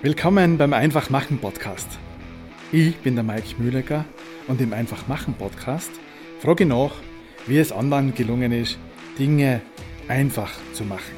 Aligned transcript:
Willkommen 0.00 0.58
beim 0.58 0.74
Einfachmachen 0.74 1.38
Podcast. 1.38 1.98
Ich 2.70 2.96
bin 2.98 3.16
der 3.16 3.24
Mike 3.24 3.56
Mühlecker 3.58 4.04
und 4.46 4.60
im 4.60 4.72
Einfachmachen 4.72 5.34
Podcast 5.34 5.90
frage 6.38 6.62
ich 6.62 6.70
nach, 6.70 6.92
wie 7.48 7.58
es 7.58 7.72
anderen 7.72 8.14
gelungen 8.14 8.52
ist, 8.52 8.78
Dinge 9.18 9.60
einfach 10.06 10.52
zu 10.72 10.84
machen. 10.84 11.16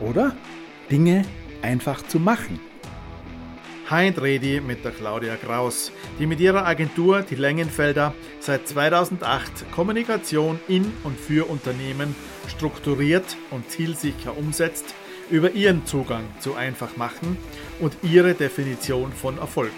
Oder 0.00 0.34
Dinge 0.90 1.26
einfach 1.60 2.00
zu 2.06 2.18
machen. 2.18 2.58
Heute 3.90 4.22
rede 4.22 4.56
ich 4.56 4.62
mit 4.62 4.86
der 4.86 4.92
Claudia 4.92 5.36
Kraus, 5.36 5.92
die 6.18 6.24
mit 6.24 6.40
ihrer 6.40 6.66
Agentur 6.66 7.20
Die 7.20 7.34
Längenfelder 7.34 8.14
seit 8.40 8.66
2008 8.66 9.70
Kommunikation 9.70 10.58
in 10.66 10.90
und 11.02 11.20
für 11.20 11.50
Unternehmen 11.50 12.16
strukturiert 12.48 13.36
und 13.50 13.68
zielsicher 13.70 14.34
umsetzt 14.38 14.94
über 15.30 15.52
ihren 15.52 15.86
Zugang 15.86 16.24
zu 16.40 16.54
Einfachmachen 16.54 17.36
und 17.80 17.96
ihre 18.02 18.34
Definition 18.34 19.12
von 19.12 19.38
Erfolg. 19.38 19.72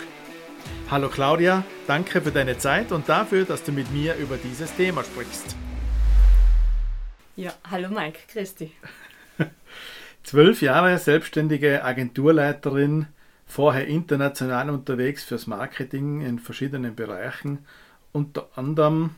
Hallo 0.90 1.08
Claudia, 1.08 1.64
danke 1.86 2.20
für 2.20 2.30
deine 2.30 2.58
Zeit 2.58 2.92
und 2.92 3.08
dafür, 3.08 3.44
dass 3.44 3.62
du 3.62 3.72
mit 3.72 3.90
mir 3.92 4.14
über 4.16 4.36
dieses 4.36 4.74
Thema 4.74 5.04
sprichst. 5.04 5.56
Ja, 7.36 7.52
hallo 7.70 7.88
Mike, 7.88 8.20
dich. 8.34 8.72
Zwölf 10.22 10.62
Jahre 10.62 10.98
selbstständige 10.98 11.84
Agenturleiterin, 11.84 13.06
vorher 13.46 13.86
international 13.86 14.70
unterwegs 14.70 15.22
fürs 15.24 15.46
Marketing 15.46 16.22
in 16.22 16.38
verschiedenen 16.38 16.96
Bereichen. 16.96 17.66
Unter 18.12 18.48
anderem 18.56 19.10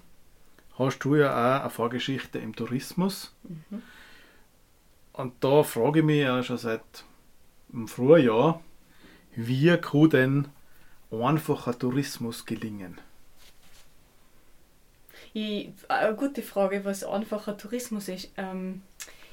hast 0.78 0.98
du 1.00 1.16
ja 1.16 1.30
auch 1.30 1.60
eine 1.62 1.70
Vorgeschichte 1.70 2.38
im 2.38 2.55
Tourismus. 2.55 3.34
Mhm. 3.45 3.83
Und 5.18 5.34
da 5.42 5.64
frage 5.64 5.98
ich 5.98 6.04
mich 6.04 6.20
ja 6.20 6.40
schon 6.45 6.58
seit 6.58 7.04
dem 7.70 7.88
Frühjahr, 7.88 8.60
wie 9.34 9.77
kann 9.77 10.10
denn 10.10 10.48
einfacher 11.10 11.77
Tourismus 11.77 12.47
gelingen? 12.47 13.00
Ich, 15.33 15.70
eine 15.88 16.14
gute 16.14 16.41
Frage, 16.41 16.84
was 16.84 17.02
einfacher 17.02 17.56
Tourismus 17.56 18.06
ist. 18.06 18.30
Ähm, 18.36 18.83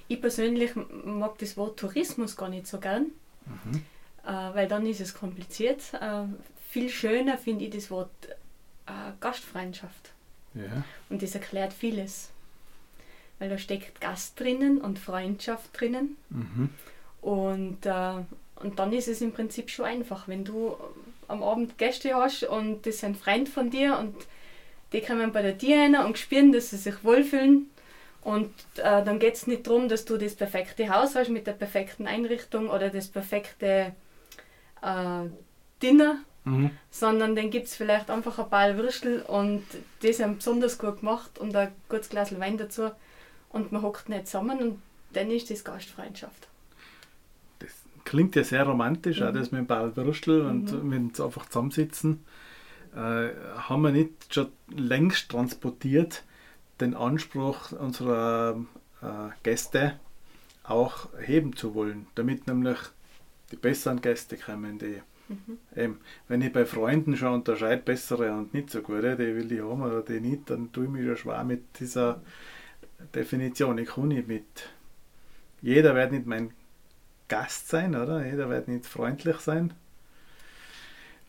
ich 0.07 0.19
persönlich 0.19 0.71
mag 0.75 1.37
das 1.37 1.55
Wort 1.55 1.79
Tourismus 1.79 2.35
gar 2.35 2.49
nicht 2.49 2.65
so 2.65 2.79
gern, 2.79 3.11
mhm. 3.45 3.83
äh, 4.25 4.55
weil 4.55 4.67
dann 4.67 4.87
ist 4.87 5.01
es 5.01 5.13
kompliziert. 5.13 5.93
Äh, 5.93 6.23
viel 6.67 6.89
schöner 6.89 7.37
finde 7.37 7.65
ich 7.65 7.69
das 7.69 7.91
Wort 7.91 8.09
äh, 8.87 9.11
Gastfreundschaft. 9.19 10.13
Ja. 10.55 10.83
Und 11.11 11.21
das 11.21 11.35
erklärt 11.35 11.73
vieles 11.73 12.31
weil 13.39 13.49
da 13.49 13.57
steckt 13.57 14.01
Gast 14.01 14.39
drinnen 14.39 14.79
und 14.79 14.99
Freundschaft 14.99 15.79
drinnen. 15.79 16.17
Mhm. 16.29 16.69
Und, 17.21 17.85
äh, 17.85 18.23
und 18.61 18.79
dann 18.79 18.93
ist 18.93 19.07
es 19.07 19.21
im 19.21 19.31
Prinzip 19.31 19.69
schon 19.69 19.85
einfach, 19.85 20.27
wenn 20.27 20.45
du 20.45 20.75
am 21.27 21.43
Abend 21.43 21.77
Gäste 21.77 22.13
hast 22.13 22.43
und 22.43 22.85
das 22.85 22.99
sind 22.99 23.17
Freunde 23.17 23.49
von 23.49 23.69
dir 23.69 23.97
und 23.97 24.15
die 24.93 25.01
kommen 25.01 25.31
bei 25.31 25.51
dir 25.51 25.77
rein 25.77 25.95
und 25.95 26.17
spüren, 26.17 26.51
dass 26.51 26.69
sie 26.69 26.77
sich 26.77 27.03
wohlfühlen. 27.03 27.69
Und 28.21 28.51
äh, 28.77 29.03
dann 29.03 29.19
geht 29.19 29.35
es 29.35 29.45
nicht 29.45 29.67
darum, 29.67 29.87
dass 29.87 30.05
du 30.05 30.17
das 30.17 30.35
perfekte 30.35 30.89
Haus 30.89 31.15
hast 31.15 31.29
mit 31.29 31.45
der 31.45 31.51
perfekten 31.53 32.07
Einrichtung 32.07 32.69
oder 32.69 32.89
das 32.89 33.07
perfekte 33.07 33.93
äh, 34.81 35.29
Dinner, 35.81 36.19
mhm. 36.43 36.71
sondern 36.89 37.35
dann 37.35 37.51
gibt 37.51 37.67
es 37.67 37.75
vielleicht 37.75 38.09
einfach 38.09 38.39
ein 38.39 38.49
paar 38.49 38.77
Würstel 38.77 39.21
und 39.21 39.63
die 40.01 40.13
sind 40.13 40.37
besonders 40.37 40.79
gut 40.79 41.01
gemacht 41.01 41.37
und 41.37 41.55
ein 41.55 41.71
gutes 41.87 42.09
Glas 42.09 42.39
Wein 42.39 42.57
dazu 42.57 42.91
und 43.49 43.71
man 43.71 43.81
hockt 43.81 44.09
nicht 44.09 44.27
zusammen 44.27 44.59
und 44.59 44.81
dann 45.13 45.31
ist 45.31 45.49
das 45.49 45.63
Gastfreundschaft. 45.63 46.47
Das 47.59 47.71
klingt 48.03 48.35
ja 48.35 48.43
sehr 48.43 48.63
romantisch, 48.63 49.19
mhm. 49.19 49.27
auch 49.27 49.33
das 49.33 49.51
mit 49.51 49.59
dem 49.59 49.67
Paul 49.67 49.95
Würstel 49.95 50.43
mhm. 50.43 50.49
und 50.49 50.83
mit 50.83 51.19
einfach 51.19 51.45
zusammensitzen. 51.47 52.25
Äh, 52.95 53.29
haben 53.57 53.81
wir 53.81 53.91
nicht 53.91 54.33
schon 54.33 54.47
längst 54.69 55.29
transportiert 55.29 56.23
den 56.79 56.93
Anspruch 56.93 57.71
unserer 57.71 58.59
äh, 59.01 59.29
Gäste 59.43 59.99
auch 60.63 61.09
heben 61.21 61.55
zu 61.55 61.75
wollen, 61.75 62.07
damit 62.15 62.47
nämlich 62.47 62.79
die 63.51 63.57
besseren 63.57 64.01
Gäste 64.01 64.37
kommen, 64.37 64.79
die 64.79 65.01
Mhm. 65.27 65.57
Eben, 65.75 65.99
wenn 66.27 66.41
ich 66.41 66.53
bei 66.53 66.65
Freunden 66.65 67.17
schon 67.17 67.33
unterscheide, 67.33 67.81
bessere 67.81 68.31
und 68.33 68.53
nicht 68.53 68.69
so 68.69 68.81
gute, 68.81 69.15
die 69.15 69.35
will 69.35 69.51
ich 69.51 69.61
haben 69.61 69.81
oder 69.81 70.01
die 70.01 70.19
nicht, 70.19 70.49
dann 70.49 70.71
tue 70.71 70.85
ich 70.85 70.89
mich 70.89 71.05
schon 71.05 71.17
schwer 71.17 71.43
mit 71.43 71.79
dieser 71.79 72.21
Definition. 73.13 73.77
Ich 73.77 73.89
kann 73.89 74.09
nicht 74.09 74.27
mit. 74.27 74.69
Jeder 75.61 75.95
wird 75.95 76.11
nicht 76.11 76.25
mein 76.25 76.51
Gast 77.27 77.69
sein, 77.69 77.95
oder? 77.95 78.25
Jeder 78.25 78.49
wird 78.49 78.67
nicht 78.67 78.85
freundlich 78.85 79.37
sein. 79.37 79.73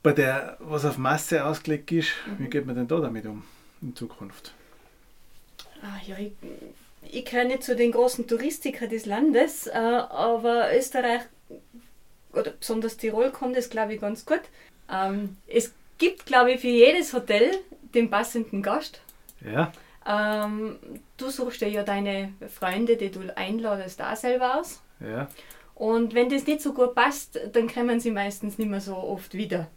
Bei 0.03 0.12
der, 0.12 0.56
was 0.60 0.84
auf 0.84 0.99
Masse 0.99 1.44
ausgelegt 1.44 1.91
ist, 1.91 2.10
mhm. 2.26 2.44
wie 2.44 2.49
geht 2.49 2.66
man 2.66 2.76
denn 2.76 2.88
da 2.88 3.00
damit 3.00 3.26
um 3.26 3.44
in 3.82 3.97
Zukunft? 3.97 4.53
Ah, 5.82 5.99
ja, 6.06 6.16
ich, 6.19 6.32
ich 7.03 7.25
kenne 7.25 7.50
nicht 7.50 7.65
zu 7.65 7.75
den 7.76 7.93
großen 7.93 8.26
Touristikern 8.26 8.88
des 8.88 9.06
Landes, 9.06 9.66
äh, 9.66 9.72
aber 9.72 10.76
Österreich 10.76 11.22
oder 12.32 12.53
besonders 12.53 12.97
Tirol 12.97 13.31
kommt 13.31 13.56
es, 13.56 13.71
glaube 13.71 13.94
ich, 13.94 14.00
ganz 14.00 14.25
gut. 14.25 14.43
Ähm, 14.91 15.37
es 15.47 15.72
gibt, 15.99 16.26
glaube 16.26 16.53
ich, 16.53 16.60
für 16.60 16.69
jedes 16.69 17.12
Hotel 17.12 17.50
den 17.94 18.10
passenden 18.10 18.62
Gast. 18.62 19.00
Ja. 19.41 19.72
Ähm, 20.06 20.78
du 21.17 21.31
suchst 21.31 21.61
dir 21.61 21.69
ja 21.69 21.83
deine 21.83 22.33
Freunde, 22.49 22.97
die 22.97 23.11
du 23.11 23.21
einladest, 23.37 23.99
da 23.99 24.15
selber 24.15 24.61
aus. 24.61 24.83
Ja. 25.00 25.28
Und 25.75 26.15
wenn 26.15 26.31
das 26.31 26.47
nicht 26.47 26.62
so 26.62 26.72
gut 26.72 26.94
passt, 26.94 27.39
dann 27.53 27.69
kommen 27.69 28.00
sie 28.00 28.11
meistens 28.11 28.56
nicht 28.56 28.71
mehr 28.71 28.81
so 28.81 28.97
oft 28.97 29.34
wieder. 29.34 29.69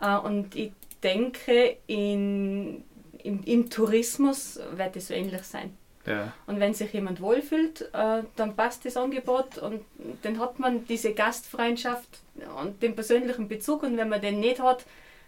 Äh, 0.00 0.16
und 0.16 0.54
ich 0.54 0.72
denke, 1.02 1.76
in, 1.86 2.84
im, 3.22 3.42
im 3.44 3.70
Tourismus 3.70 4.60
wird 4.72 4.96
es 4.96 5.08
so 5.08 5.14
ähnlich 5.14 5.42
sein. 5.42 5.76
Ja. 6.06 6.32
Und 6.46 6.60
wenn 6.60 6.74
sich 6.74 6.92
jemand 6.92 7.20
wohlfühlt, 7.20 7.82
äh, 7.94 8.22
dann 8.36 8.56
passt 8.56 8.84
das 8.84 8.96
Angebot 8.96 9.58
und 9.58 9.82
dann 10.22 10.38
hat 10.38 10.58
man 10.58 10.86
diese 10.86 11.14
Gastfreundschaft 11.14 12.20
und 12.62 12.82
den 12.82 12.94
persönlichen 12.94 13.48
Bezug. 13.48 13.82
Und 13.82 13.96
wenn 13.96 14.10
man 14.10 14.20
den 14.20 14.40
nicht 14.40 14.60
hat, 14.60 14.84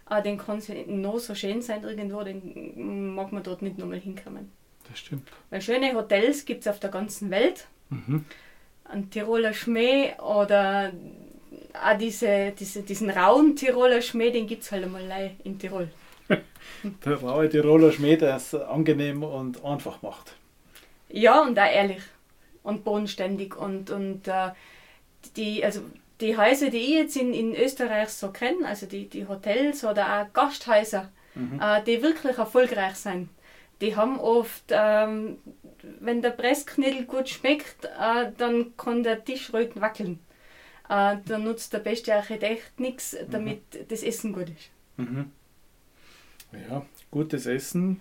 aber 0.09 0.21
den 0.21 0.37
kann 0.37 0.57
es 0.59 0.69
noch 0.87 1.19
so 1.19 1.35
schön 1.35 1.61
sein 1.61 1.83
irgendwo, 1.83 2.23
den 2.23 3.13
mag 3.15 3.31
man 3.31 3.43
dort 3.43 3.61
nicht 3.61 3.77
nochmal 3.77 3.99
hinkommen. 3.99 4.51
Das 4.87 4.99
stimmt. 4.99 5.27
Weil 5.49 5.61
schöne 5.61 5.93
Hotels 5.93 6.45
gibt 6.45 6.61
es 6.61 6.67
auf 6.67 6.79
der 6.79 6.89
ganzen 6.89 7.29
Welt. 7.29 7.67
Mhm. 7.89 8.25
Ein 8.85 9.09
Tiroler 9.09 9.53
Schmäh 9.53 10.13
oder 10.19 10.93
auch 11.73 11.97
diese, 11.97 12.53
diese, 12.57 12.83
diesen 12.83 13.09
rauen 13.09 13.55
Tiroler 13.55 14.01
Schmäh, 14.01 14.31
den 14.31 14.47
gibt 14.47 14.63
es 14.63 14.71
halt 14.71 14.85
einmal 14.85 15.31
in 15.43 15.59
Tirol. 15.59 15.89
der 17.05 17.15
raue 17.15 17.49
Tiroler 17.49 17.91
Schmäh, 17.91 18.15
der 18.15 18.37
es 18.37 18.53
angenehm 18.55 19.23
und 19.23 19.63
einfach 19.63 20.01
macht. 20.01 20.35
Ja, 21.09 21.41
und 21.41 21.59
auch 21.59 21.71
ehrlich 21.71 22.01
und 22.63 22.83
bodenständig 22.83 23.55
und, 23.55 23.89
und 23.91 24.27
uh, 24.27 24.51
die, 25.37 25.63
also 25.63 25.81
die 26.21 26.37
Häuser, 26.37 26.69
die 26.69 26.77
ich 26.77 26.89
jetzt 26.89 27.17
in, 27.17 27.33
in 27.33 27.55
Österreich 27.55 28.09
so 28.09 28.31
kenne, 28.31 28.67
also 28.67 28.85
die, 28.85 29.07
die 29.07 29.27
Hotels 29.27 29.83
oder 29.83 30.21
auch 30.21 30.33
Gasthäuser, 30.33 31.11
mhm. 31.35 31.59
äh, 31.61 31.83
die 31.83 32.01
wirklich 32.01 32.37
erfolgreich 32.37 32.95
sind, 32.95 33.29
die 33.81 33.95
haben 33.95 34.19
oft, 34.19 34.65
ähm, 34.69 35.37
wenn 35.99 36.21
der 36.21 36.31
Pressknödel 36.31 37.05
gut 37.05 37.29
schmeckt, 37.29 37.85
äh, 37.85 38.31
dann 38.37 38.75
kann 38.75 39.03
der 39.03 39.23
Tisch 39.23 39.53
ruhig 39.53 39.71
wackeln. 39.75 40.19
Äh, 40.89 41.17
da 41.25 41.37
nutzt 41.37 41.73
der 41.73 41.79
beste 41.79 42.15
Architekt 42.15 42.79
nichts, 42.79 43.13
mhm. 43.13 43.31
damit 43.31 43.61
mhm. 43.73 43.87
das 43.87 44.03
Essen 44.03 44.33
gut 44.33 44.49
ist. 44.49 44.69
Mhm. 44.97 45.31
Ja, 46.69 46.85
gutes 47.11 47.45
Essen, 47.45 47.99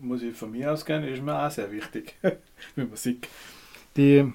muss 0.00 0.22
ich 0.22 0.34
von 0.34 0.52
mir 0.52 0.72
ausgehen, 0.72 1.04
ist 1.04 1.22
mir 1.22 1.44
auch 1.44 1.50
sehr 1.50 1.70
wichtig, 1.70 2.14
wie 2.74 2.84
man 2.84 2.96
sieht. 2.96 3.28
Die 3.96 4.32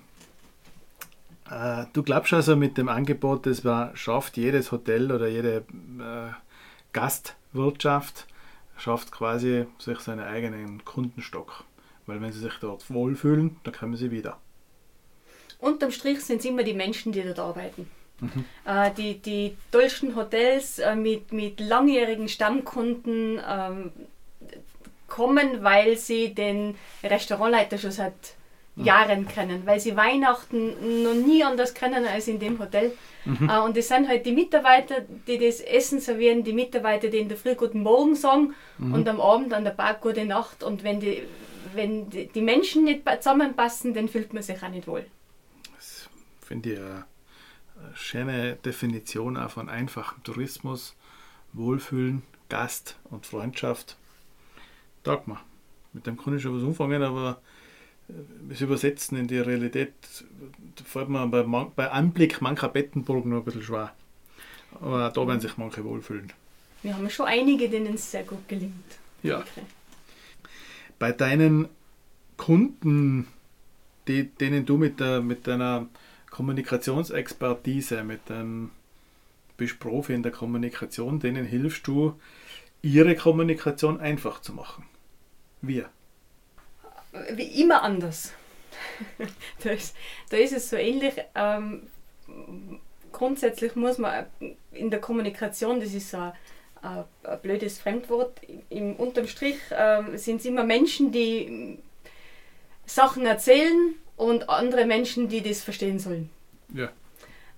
äh, 1.50 1.86
du 1.94 2.04
glaubst 2.04 2.34
also 2.34 2.56
mit 2.56 2.78
dem 2.78 2.90
Angebot, 2.90 3.46
das 3.46 3.64
man 3.64 3.96
schafft, 3.96 4.38
jedes 4.38 4.72
Hotel 4.72 5.12
oder 5.12 5.28
jede 5.28 5.58
äh, 6.00 6.34
Gastwirtschaft 6.94 8.28
schafft 8.78 9.12
quasi 9.12 9.66
sich 9.78 10.00
seinen 10.00 10.26
eigenen 10.26 10.84
Kundenstock. 10.84 11.64
Weil 12.06 12.22
wenn 12.22 12.32
sie 12.32 12.40
sich 12.40 12.54
dort 12.60 12.90
wohlfühlen, 12.92 13.58
dann 13.64 13.74
kommen 13.74 13.96
sie 13.96 14.12
wieder. 14.12 14.38
Unterm 15.60 15.92
Strich 15.92 16.22
sind 16.22 16.40
es 16.40 16.46
immer 16.46 16.64
die 16.64 16.74
Menschen, 16.74 17.12
die 17.12 17.24
dort 17.24 17.40
arbeiten. 17.40 17.90
Mhm. 18.20 18.46
Äh, 18.66 18.92
die, 18.92 19.20
die 19.20 19.58
tollsten 19.72 20.16
Hotels 20.16 20.80
äh, 20.80 20.96
mit, 20.96 21.34
mit 21.34 21.60
langjährigen 21.60 22.30
Stammkunden 22.30 23.42
ähm, 23.48 23.92
kommen, 25.08 25.64
weil 25.64 25.98
sie 25.98 26.34
den 26.34 26.76
Restaurantleiter 27.04 27.78
schon 27.78 27.92
seit 27.92 28.14
Jahren 28.76 29.28
kennen, 29.28 29.66
weil 29.66 29.80
sie 29.80 29.96
Weihnachten 29.96 31.04
noch 31.04 31.14
nie 31.14 31.44
anders 31.44 31.74
kennen 31.74 32.06
als 32.06 32.28
in 32.28 32.40
dem 32.40 32.60
Hotel. 32.60 32.92
Mhm. 33.24 33.50
Uh, 33.50 33.64
und 33.64 33.78
das 33.78 33.88
sind 33.88 34.08
halt 34.08 34.26
die 34.26 34.34
Mitarbeiter, 34.34 35.02
die 35.28 35.38
das 35.38 35.62
Essen 35.62 36.00
servieren, 36.00 36.44
die 36.44 36.54
Mitarbeiter, 36.54 37.08
die 37.08 37.20
in 37.20 37.30
der 37.30 37.38
Früh 37.38 37.56
Guten 37.56 37.82
Morgen 37.82 38.16
sagen 38.16 38.54
mhm. 38.78 38.94
und 38.94 39.08
am 39.08 39.22
Abend 39.22 39.54
an 39.54 39.64
der 39.64 39.72
Bar 39.72 39.96
Gute 39.96 40.26
Nacht. 40.26 40.62
Und 40.64 40.84
wenn 40.84 41.00
die, 41.00 41.24
wenn 41.74 42.10
die, 42.10 42.28
die 42.28 42.42
Menschen 42.42 42.84
nicht 42.84 43.04
zusammenpassen, 43.22 43.94
dann 43.94 44.10
fühlt 44.10 44.34
man 44.34 44.44
sich 44.44 44.62
auch 44.62 44.70
nicht 44.70 44.88
wohl. 44.88 45.06
Das 45.76 46.10
finde 46.42 46.74
ich 46.74 46.80
eine, 46.80 47.06
schöne 47.94 48.56
Definition 48.58 49.38
auch 49.38 49.52
von 49.52 49.70
einfachem 49.70 50.22
Tourismus, 50.24 50.96
Wohlfühlen, 51.54 52.24
Gast 52.50 52.98
und 53.10 53.26
Freundschaft. 53.26 53.98
Tag 55.04 55.28
mal. 55.28 55.40
Mit 55.94 56.08
dem 56.08 56.18
kann 56.18 56.36
ich 56.36 56.42
schon 56.42 56.58
was 56.58 56.64
umfangen, 56.64 57.02
aber 57.02 57.42
das 58.08 58.62
Übersetzen 58.62 59.18
in 59.18 59.28
die 59.28 59.40
Realität 59.40 59.94
fällt 60.84 61.10
mir 61.10 61.26
bei, 61.28 61.44
bei 61.76 61.92
Anblick 61.92 62.42
mancher 62.42 62.70
Bettenburg 62.70 63.26
noch 63.26 63.38
ein 63.38 63.44
bisschen 63.44 63.64
schwer. 63.64 63.94
Aber 64.80 65.10
da 65.10 65.28
werden 65.28 65.40
sich 65.40 65.58
manche 65.58 65.84
wohlfühlen. 65.84 66.32
Wir 66.84 66.96
haben 66.96 67.10
schon 67.10 67.26
einige, 67.26 67.70
denen 67.70 67.96
es 67.96 68.12
sehr 68.12 68.24
gut 68.24 68.48
gelingt. 68.48 68.74
Ja. 69.24 69.40
Okay. 69.40 69.64
Bei 71.00 71.12
deinen 71.12 71.68
Kunden, 72.38 73.28
die, 74.08 74.26
denen 74.26 74.66
du 74.66 74.78
mit, 74.78 75.00
der, 75.00 75.22
mit 75.22 75.48
deiner 75.48 75.88
Kommunikationsexpertise, 76.30 78.04
mit 78.04 78.30
dem 78.30 78.72
bist 79.58 79.80
Profi 79.80 80.14
in 80.14 80.22
der 80.22 80.32
Kommunikation, 80.32 81.20
denen 81.20 81.46
hilfst 81.46 81.88
du, 81.88 82.20
ihre 82.82 83.16
Kommunikation 83.16 84.00
einfach 84.00 84.42
zu 84.42 84.54
machen. 84.54 84.86
Wir. 85.62 85.90
Wie 87.32 87.62
immer 87.62 87.82
anders. 87.82 88.34
da, 89.64 89.72
ist, 89.72 89.96
da 90.30 90.38
ist 90.38 90.54
es 90.54 90.70
so 90.70 90.76
ähnlich. 90.76 91.14
Ähm, 91.34 91.88
grundsätzlich 93.12 93.76
muss 93.76 93.98
man 93.98 94.26
in 94.72 94.90
der 94.90 95.00
Kommunikation, 95.00 95.80
das 95.80 95.94
ist 95.94 96.12
so 96.12 96.18
ein, 96.18 96.34
ein 96.82 97.40
blödes 97.42 97.80
Fremdwort, 97.80 98.42
im 98.70 98.96
unterm 98.96 99.28
Strich 99.28 99.58
ähm, 99.72 100.18
sind 100.18 100.42
es 100.42 100.46
immer 100.46 100.64
Menschen, 100.64 101.12
die 101.12 101.80
Sachen 102.86 103.26
erzählen 103.26 103.96
und 104.18 104.50
andere 104.50 104.86
Menschen, 104.86 105.28
die 105.28 105.42
das 105.42 105.64
verstehen 105.64 106.00
sollen. 106.00 106.30
Ja. 106.74 106.92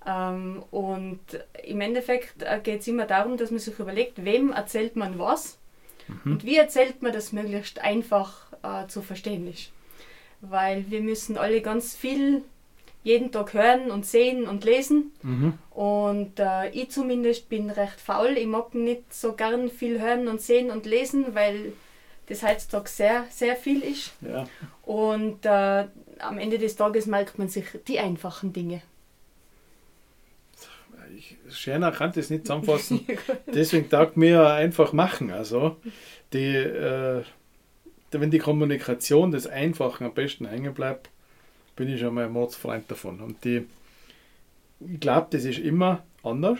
Ähm, 0.06 0.62
und 0.70 1.20
im 1.64 1.80
Endeffekt 1.80 2.42
äh, 2.42 2.60
geht 2.62 2.80
es 2.80 2.88
immer 2.88 3.06
darum, 3.06 3.36
dass 3.36 3.50
man 3.50 3.60
sich 3.60 3.78
überlegt, 3.78 4.24
wem 4.24 4.52
erzählt 4.52 4.96
man 4.96 5.18
was 5.18 5.58
mhm. 6.06 6.32
und 6.32 6.44
wie 6.44 6.56
erzählt 6.56 7.02
man 7.02 7.12
das 7.12 7.32
möglichst 7.32 7.80
einfach 7.80 8.47
äh, 8.62 8.86
zu 8.88 9.02
verstehen 9.02 9.48
ist. 9.48 9.70
Weil 10.40 10.90
wir 10.90 11.00
müssen 11.00 11.36
alle 11.36 11.60
ganz 11.60 11.94
viel 11.94 12.42
jeden 13.02 13.32
Tag 13.32 13.54
hören 13.54 13.90
und 13.90 14.04
sehen 14.04 14.46
und 14.46 14.64
lesen. 14.64 15.12
Mhm. 15.22 15.54
Und 15.70 16.38
äh, 16.38 16.68
ich 16.70 16.90
zumindest 16.90 17.48
bin 17.48 17.70
recht 17.70 18.00
faul. 18.00 18.36
Ich 18.36 18.46
mag 18.46 18.74
nicht 18.74 19.12
so 19.12 19.32
gern 19.32 19.68
viel 19.70 20.00
hören 20.00 20.28
und 20.28 20.40
sehen 20.40 20.70
und 20.70 20.84
lesen, 20.84 21.34
weil 21.34 21.72
das 22.26 22.42
heutzutage 22.42 22.88
sehr, 22.88 23.24
sehr 23.30 23.56
viel 23.56 23.80
ist. 23.80 24.12
Ja. 24.20 24.46
Und 24.84 25.44
äh, 25.46 25.86
am 26.18 26.38
Ende 26.38 26.58
des 26.58 26.76
Tages 26.76 27.06
merkt 27.06 27.38
man 27.38 27.48
sich 27.48 27.64
die 27.86 27.98
einfachen 27.98 28.52
Dinge. 28.52 28.82
Ich, 31.16 31.36
schöner 31.48 31.90
kann 31.90 32.12
das 32.14 32.28
nicht 32.28 32.46
zusammenfassen. 32.46 33.06
Deswegen 33.46 33.88
taugt 33.88 34.18
mir 34.18 34.46
einfach 34.46 34.92
machen. 34.92 35.30
Also, 35.30 35.76
die, 36.34 36.54
äh, 36.54 37.22
wenn 38.10 38.30
die 38.30 38.38
Kommunikation 38.38 39.30
des 39.30 39.46
Einfachen 39.46 40.04
am 40.04 40.14
besten 40.14 40.46
hängen 40.46 40.74
bleibt, 40.74 41.10
bin 41.76 41.88
ich 41.88 42.00
schon 42.00 42.14
mal 42.14 42.24
ein 42.24 42.32
Mordsfreund 42.32 42.90
davon. 42.90 43.20
Und 43.20 43.44
die, 43.44 43.66
ich 44.80 45.00
glaube, 45.00 45.28
das 45.30 45.44
ist 45.44 45.58
immer 45.58 46.02
anders. 46.22 46.58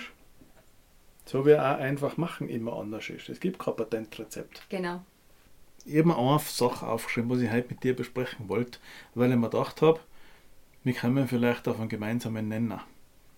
So 1.25 1.45
wie 1.45 1.55
auch 1.55 1.79
einfach 1.79 2.17
machen 2.17 2.49
immer 2.49 2.75
anders 2.75 3.11
ist. 3.11 3.29
Es 3.29 3.41
gibt 3.41 3.59
kein 3.59 3.77
Patentrezept. 3.77 4.63
Genau. 4.71 5.03
Ich 5.85 5.97
habe 5.99 6.09
mir 6.09 6.19
eine 6.19 6.39
Sache 6.39 6.87
aufgeschrieben, 6.87 7.31
was 7.31 7.41
ich 7.41 7.51
heute 7.51 7.69
mit 7.71 7.83
dir 7.83 7.95
besprechen 7.95 8.49
wollte, 8.49 8.79
weil 9.15 9.31
ich 9.31 9.37
mir 9.37 9.51
gedacht 9.51 9.83
habe, 9.83 10.01
wir 10.85 10.95
kommen 10.95 11.29
vielleicht 11.29 11.69
auf 11.69 11.81
einen 11.81 11.89
gemeinsamen 11.89 12.49
Nenner. 12.49 12.85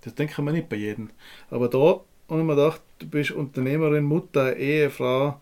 Das 0.03 0.15
denken 0.15 0.45
wir 0.45 0.53
nicht 0.53 0.69
bei 0.69 0.77
jedem. 0.77 1.11
Aber 1.51 1.69
da 1.69 1.79
habe 1.79 2.41
ich 2.41 2.47
mir 2.47 2.55
gedacht, 2.55 2.81
du 3.01 3.09
bist 3.09 3.33
Unternehmerin, 3.33 4.05
Mutter, 4.05 4.57
Ehefrau, 4.57 5.41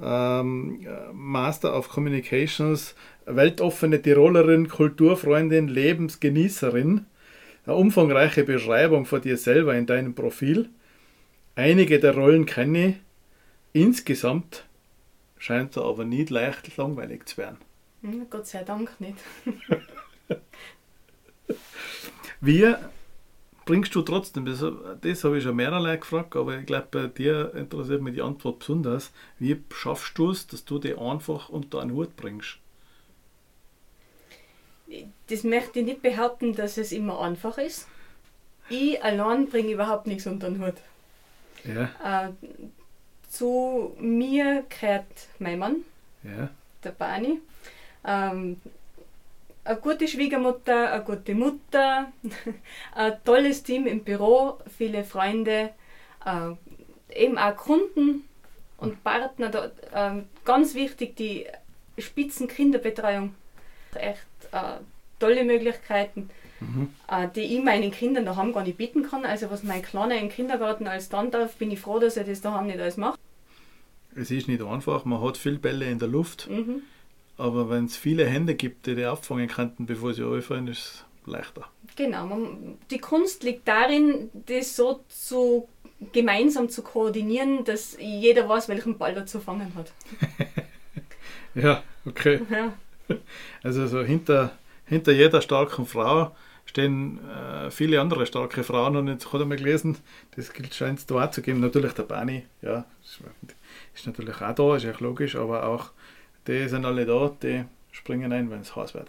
ähm, 0.00 0.86
Master 1.12 1.76
of 1.76 1.88
Communications, 1.88 2.94
weltoffene 3.26 4.00
Tirolerin, 4.00 4.68
Kulturfreundin, 4.68 5.68
Lebensgenießerin. 5.68 7.06
Eine 7.66 7.74
umfangreiche 7.76 8.44
Beschreibung 8.44 9.04
von 9.04 9.20
dir 9.20 9.36
selber 9.36 9.74
in 9.74 9.86
deinem 9.86 10.14
Profil. 10.14 10.70
Einige 11.54 11.98
der 11.98 12.14
Rollen 12.14 12.46
kenne 12.46 12.88
ich. 12.88 12.94
Insgesamt 13.72 14.64
scheint 15.38 15.76
er 15.76 15.84
aber 15.84 16.04
nicht 16.04 16.30
leicht 16.30 16.76
langweilig 16.76 17.26
zu 17.26 17.36
werden. 17.38 17.58
Hm, 18.02 18.26
Gott 18.30 18.46
sei 18.46 18.62
Dank 18.62 18.98
nicht. 19.00 19.18
Wie 22.40 22.74
bringst 23.68 23.94
du 23.94 24.00
trotzdem, 24.00 24.46
das, 24.46 24.64
das 25.02 25.24
habe 25.24 25.36
ich 25.36 25.44
schon 25.44 25.54
mehrerlei 25.54 25.98
gefragt, 25.98 26.34
aber 26.36 26.56
ich 26.56 26.64
glaube, 26.64 26.86
bei 26.90 27.06
dir 27.06 27.52
interessiert 27.54 28.00
mich 28.00 28.14
die 28.14 28.22
Antwort 28.22 28.60
besonders. 28.60 29.12
Wie 29.38 29.62
schaffst 29.70 30.16
du 30.16 30.30
es, 30.30 30.46
dass 30.46 30.64
du 30.64 30.78
die 30.78 30.96
einfach 30.96 31.50
unter 31.50 31.82
einen 31.82 31.92
Hut 31.92 32.16
bringst? 32.16 32.56
Das 35.26 35.44
möchte 35.44 35.80
ich 35.80 35.84
nicht 35.84 36.00
behaupten, 36.00 36.54
dass 36.54 36.78
es 36.78 36.92
immer 36.92 37.20
einfach 37.20 37.58
ist. 37.58 37.86
Ich 38.70 39.04
allein 39.04 39.48
bringe 39.48 39.72
überhaupt 39.72 40.06
nichts 40.06 40.26
unter 40.26 40.48
den 40.48 40.64
Hut. 40.64 40.76
Ja. 41.64 42.28
Äh, 42.28 42.30
zu 43.28 43.94
mir 44.00 44.64
gehört 44.70 45.28
mein 45.38 45.58
Mann, 45.58 45.76
ja. 46.22 46.48
der 46.82 46.92
Bani. 46.92 47.42
Ähm, 48.02 48.56
eine 49.68 49.78
gute 49.80 50.08
Schwiegermutter, 50.08 50.92
eine 50.92 51.04
gute 51.04 51.34
Mutter, 51.34 52.10
ein 52.94 53.12
tolles 53.24 53.62
Team 53.62 53.86
im 53.86 54.02
Büro, 54.02 54.58
viele 54.76 55.04
Freunde, 55.04 55.70
äh, 56.24 56.54
eben 57.14 57.36
auch 57.36 57.54
Kunden 57.54 58.24
und 58.78 59.04
Partner. 59.04 59.50
Da, 59.50 59.66
äh, 59.92 60.22
ganz 60.46 60.74
wichtig 60.74 61.16
die 61.16 61.46
Spitzenkinderbetreuung. 61.98 63.34
Echt 63.94 64.26
äh, 64.52 64.78
tolle 65.18 65.44
Möglichkeiten, 65.44 66.30
mhm. 66.60 66.94
äh, 67.10 67.28
die 67.34 67.56
ich 67.56 67.62
meinen 67.62 67.90
Kindern 67.90 68.24
daheim 68.24 68.54
gar 68.54 68.62
nicht 68.62 68.78
bieten 68.78 69.02
kann. 69.02 69.26
Also 69.26 69.50
was 69.50 69.64
mein 69.64 69.82
Kleiner 69.82 70.18
im 70.18 70.30
Kindergarten 70.30 70.86
als 70.86 71.10
dann 71.10 71.30
darf, 71.30 71.56
bin 71.56 71.70
ich 71.70 71.80
froh, 71.80 71.98
dass 71.98 72.16
er 72.16 72.24
das 72.24 72.40
daheim 72.40 72.68
nicht 72.68 72.80
alles 72.80 72.96
macht. 72.96 73.20
Es 74.16 74.30
ist 74.30 74.48
nicht 74.48 74.62
einfach, 74.62 75.04
man 75.04 75.20
hat 75.20 75.36
viele 75.36 75.58
Bälle 75.58 75.90
in 75.90 75.98
der 75.98 76.08
Luft. 76.08 76.48
Mhm. 76.48 76.82
Aber 77.38 77.70
wenn 77.70 77.84
es 77.84 77.96
viele 77.96 78.26
Hände 78.26 78.54
gibt, 78.54 78.86
die 78.86 78.96
die 78.96 79.06
auffangen 79.06 79.48
könnten, 79.48 79.86
bevor 79.86 80.12
sie 80.12 80.22
runterfallen, 80.22 80.66
ist 80.66 80.78
es 80.78 81.04
leichter. 81.24 81.64
Genau. 81.96 82.26
Man, 82.26 82.78
die 82.90 82.98
Kunst 82.98 83.44
liegt 83.44 83.66
darin, 83.66 84.30
das 84.46 84.76
so 84.76 85.04
zu 85.08 85.68
gemeinsam 86.12 86.68
zu 86.68 86.82
koordinieren, 86.82 87.64
dass 87.64 87.96
jeder 87.98 88.48
weiß, 88.48 88.68
welchen 88.68 88.98
Ball 88.98 89.16
er 89.16 89.26
zu 89.26 89.40
fangen 89.40 89.72
hat. 89.74 89.92
ja, 91.54 91.82
okay. 92.06 92.40
Ja. 92.50 92.72
Also 93.62 93.86
so 93.86 94.02
hinter, 94.02 94.52
hinter 94.84 95.12
jeder 95.12 95.40
starken 95.40 95.86
Frau 95.86 96.36
stehen 96.66 97.18
äh, 97.28 97.70
viele 97.70 98.00
andere 98.00 98.26
starke 98.26 98.62
Frauen 98.62 98.96
und 98.96 99.08
jetzt 99.08 99.32
hat 99.32 99.40
er 99.40 99.46
mal 99.46 99.56
gelesen, 99.56 99.96
das 100.36 100.52
scheint 100.72 100.98
es 100.98 101.06
da 101.06 101.24
auch 101.24 101.30
zu 101.30 101.40
geben. 101.40 101.60
Natürlich 101.60 101.92
der 101.92 102.02
Bani, 102.02 102.44
ja, 102.62 102.84
ist 103.94 104.06
natürlich 104.06 104.40
auch 104.40 104.54
da, 104.54 104.76
ist 104.76 104.84
ja 104.84 104.92
logisch, 104.98 105.34
aber 105.34 105.66
auch 105.66 105.90
die 106.46 106.68
sind 106.68 106.84
alle 106.84 107.06
da, 107.06 107.30
die 107.42 107.64
springen 107.92 108.32
ein, 108.32 108.50
wenn 108.50 108.60
es 108.60 108.74
heiß 108.74 108.94
wird. 108.94 109.08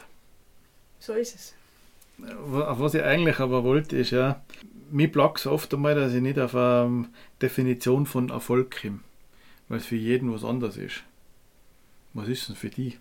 So 1.00 1.14
ist 1.14 1.36
es. 1.36 1.54
Auf 2.54 2.80
was 2.80 2.94
ich 2.94 3.04
eigentlich 3.04 3.40
aber 3.40 3.64
wollte, 3.64 3.96
ist 3.96 4.12
ja, 4.12 4.42
mich 4.92 5.12
plagt 5.12 5.40
es 5.40 5.48
oft 5.48 5.74
einmal, 5.74 5.96
dass 5.96 6.14
ich 6.14 6.22
nicht 6.22 6.40
auf 6.40 6.56
eine 6.56 7.08
Definition 7.42 8.06
von 8.06 8.30
Erfolg 8.30 8.82
komme, 8.82 9.00
weil 9.70 9.78
es 9.78 9.86
für 9.86 9.96
jeden 9.96 10.34
was 10.34 10.44
anderes 10.44 10.78
ist. 10.78 11.04
Was 12.14 12.28
ist 12.28 12.50
denn 12.50 12.56
für 12.56 12.70
dich? 12.70 13.00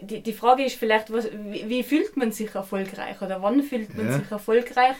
Die, 0.00 0.22
die 0.22 0.32
Frage 0.32 0.64
ist 0.64 0.76
vielleicht, 0.76 1.12
was, 1.12 1.28
wie, 1.32 1.68
wie, 1.68 1.82
fühlt 1.82 2.16
man 2.16 2.30
sich 2.32 2.54
erfolgreich 2.54 3.20
oder 3.22 3.42
wann 3.42 3.62
fühlt 3.62 3.96
man 3.96 4.06
ja. 4.06 4.18
sich 4.18 4.30
erfolgreich, 4.30 4.96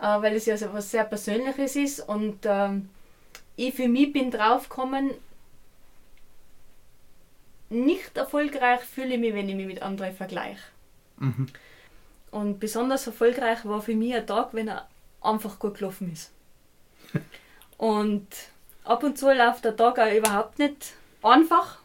äh, 0.00 0.22
weil 0.22 0.34
es 0.34 0.46
ja 0.46 0.56
so 0.56 0.72
was 0.72 0.90
sehr 0.90 1.04
Persönliches 1.04 1.76
ist 1.76 2.00
und 2.00 2.38
ähm, 2.44 2.88
ich 3.56 3.74
für 3.74 3.86
mich 3.86 4.12
bin 4.12 4.30
draufgekommen, 4.30 5.10
nicht 7.74 8.16
erfolgreich 8.16 8.80
fühle 8.80 9.14
ich 9.14 9.20
mich, 9.20 9.34
wenn 9.34 9.48
ich 9.48 9.54
mich 9.54 9.66
mit 9.66 9.82
anderen 9.82 10.14
vergleiche. 10.14 10.62
Mhm. 11.18 11.46
Und 12.30 12.58
besonders 12.58 13.06
erfolgreich 13.06 13.64
war 13.64 13.80
für 13.80 13.94
mich 13.94 14.14
ein 14.14 14.26
Tag, 14.26 14.54
wenn 14.54 14.68
er 14.68 14.88
einfach 15.20 15.58
gut 15.58 15.78
gelaufen 15.78 16.12
ist. 16.12 16.32
und 17.78 18.26
ab 18.84 19.02
und 19.02 19.18
zu 19.18 19.32
läuft 19.32 19.64
der 19.64 19.76
Tag 19.76 19.98
auch 19.98 20.12
überhaupt 20.12 20.58
nicht 20.58 20.94
einfach, 21.22 21.78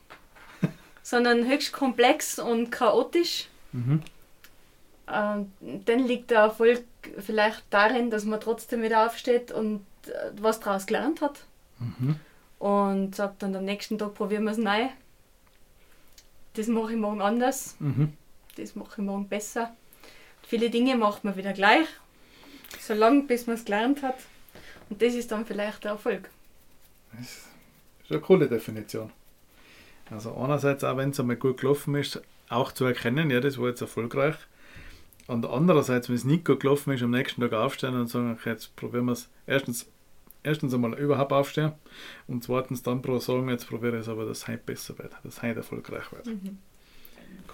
sondern 1.04 1.48
höchst 1.48 1.72
komplex 1.72 2.40
und 2.40 2.72
chaotisch. 2.72 3.48
Mhm. 3.72 4.02
Ähm, 5.12 5.52
dann 5.86 6.00
liegt 6.00 6.32
der 6.32 6.40
Erfolg 6.40 6.84
vielleicht 7.20 7.64
darin, 7.70 8.10
dass 8.10 8.26
man 8.26 8.40
trotzdem 8.40 8.82
wieder 8.82 9.06
aufsteht 9.06 9.52
und 9.52 9.86
äh, 10.08 10.32
was 10.40 10.60
daraus 10.60 10.86
gelernt 10.86 11.22
hat. 11.22 11.40
Mhm. 11.80 12.20
Und 12.60 13.16
sagt 13.16 13.42
dann 13.42 13.56
am 13.56 13.66
nächsten 13.66 13.98
Tag 13.98 14.16
probieren 14.16 14.44
wir 14.44 14.52
es 14.52 14.58
neu 14.58 14.90
das 16.54 16.68
mache 16.68 16.94
ich 16.94 16.98
morgen 16.98 17.22
anders, 17.22 17.76
mhm. 17.80 18.14
das 18.56 18.76
mache 18.76 19.02
ich 19.02 19.06
morgen 19.06 19.28
besser. 19.28 19.76
Viele 20.44 20.70
Dinge 20.70 20.96
macht 20.96 21.24
man 21.24 21.36
wieder 21.36 21.54
gleich. 21.54 21.88
So 22.80 22.94
lange, 22.94 23.24
bis 23.24 23.48
man 23.48 23.56
es 23.56 23.66
gelernt 23.66 24.02
hat. 24.04 24.18
Und 24.90 25.02
das 25.02 25.14
ist 25.14 25.32
dann 25.32 25.46
vielleicht 25.46 25.84
der 25.84 25.92
Erfolg. 25.92 26.30
Das 27.12 27.22
ist 27.28 28.12
eine 28.12 28.20
coole 28.20 28.48
Definition. 28.48 29.12
Also 30.10 30.36
einerseits, 30.36 30.84
auch 30.84 30.98
wenn 30.98 31.12
es 31.12 31.20
einmal 31.20 31.36
gut 31.36 31.62
gelaufen 31.62 31.96
ist, 31.96 32.22
auch 32.50 32.72
zu 32.72 32.86
erkennen, 32.86 33.30
ja, 33.30 33.40
das 33.40 33.60
war 33.60 33.68
jetzt 33.68 33.82
erfolgreich. 33.82 34.36
Und 35.28 35.46
andererseits, 35.46 36.10
wenn 36.10 36.16
es 36.16 36.24
nicht 36.24 36.46
gut 36.46 36.62
gelaufen 36.62 36.92
ist, 36.92 37.04
am 37.04 37.12
nächsten 37.12 37.42
Tag 37.42 37.54
aufstehen 37.54 37.94
und 37.94 38.08
sagen, 38.08 38.32
okay, 38.32 38.50
jetzt 38.50 38.76
probieren 38.76 39.06
wir 39.06 39.12
es. 39.12 39.30
Erstens, 39.46 39.86
erstens 40.50 40.74
einmal 40.74 40.94
überhaupt 40.94 41.32
aufstehen 41.32 41.72
und 42.28 42.44
zweitens 42.44 42.84
dann 42.84 43.02
pro 43.02 43.20
sagen, 43.20 43.50
jetzt 43.50 43.68
probiere 43.68 43.96
ich 43.96 44.02
es 44.02 44.10
aber, 44.10 44.26
dass 44.26 44.40
es 44.40 44.48
heute 44.48 44.64
besser 44.66 44.98
wird, 44.98 45.14
dass 45.14 45.38
es 45.38 45.42
heute 45.42 45.58
erfolgreich 45.58 46.12
wird. 46.12 46.28
Mhm. 46.28 46.58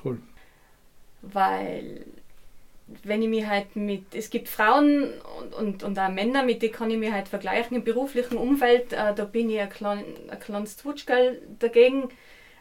Cool. 0.04 0.20
Weil 1.22 2.06
wenn 3.04 3.22
ich 3.22 3.30
mich 3.30 3.46
halt 3.46 3.76
mit, 3.76 4.14
es 4.14 4.30
gibt 4.30 4.48
Frauen 4.48 5.12
und, 5.40 5.56
und, 5.56 5.84
und 5.84 6.00
auch 6.00 6.10
Männer, 6.10 6.44
mit 6.44 6.62
denen 6.62 6.74
kann 6.74 6.92
ich 6.92 6.98
mich 6.98 7.12
halt 7.12 7.28
vergleichen 7.28 7.78
im 7.78 7.84
beruflichen 7.84 8.38
Umfeld, 8.38 8.94
äh, 8.94 9.14
da 9.16 9.26
bin 9.26 9.50
ich 9.50 9.60
ein, 9.60 9.70
klein, 9.70 10.04
ein 10.30 10.40
kleines 10.40 10.78
Twutschgall 10.78 11.42
dagegen, 11.60 12.10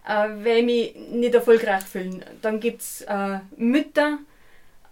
äh, 0.06 0.28
weil 0.42 0.58
ich 0.58 0.64
mich 0.64 0.94
nicht 1.10 1.34
erfolgreich 1.34 1.82
fühle. 1.82 2.20
Dann 2.40 2.58
gibt 2.58 2.80
es 2.80 3.02
äh, 3.02 3.40
Mütter 3.56 4.18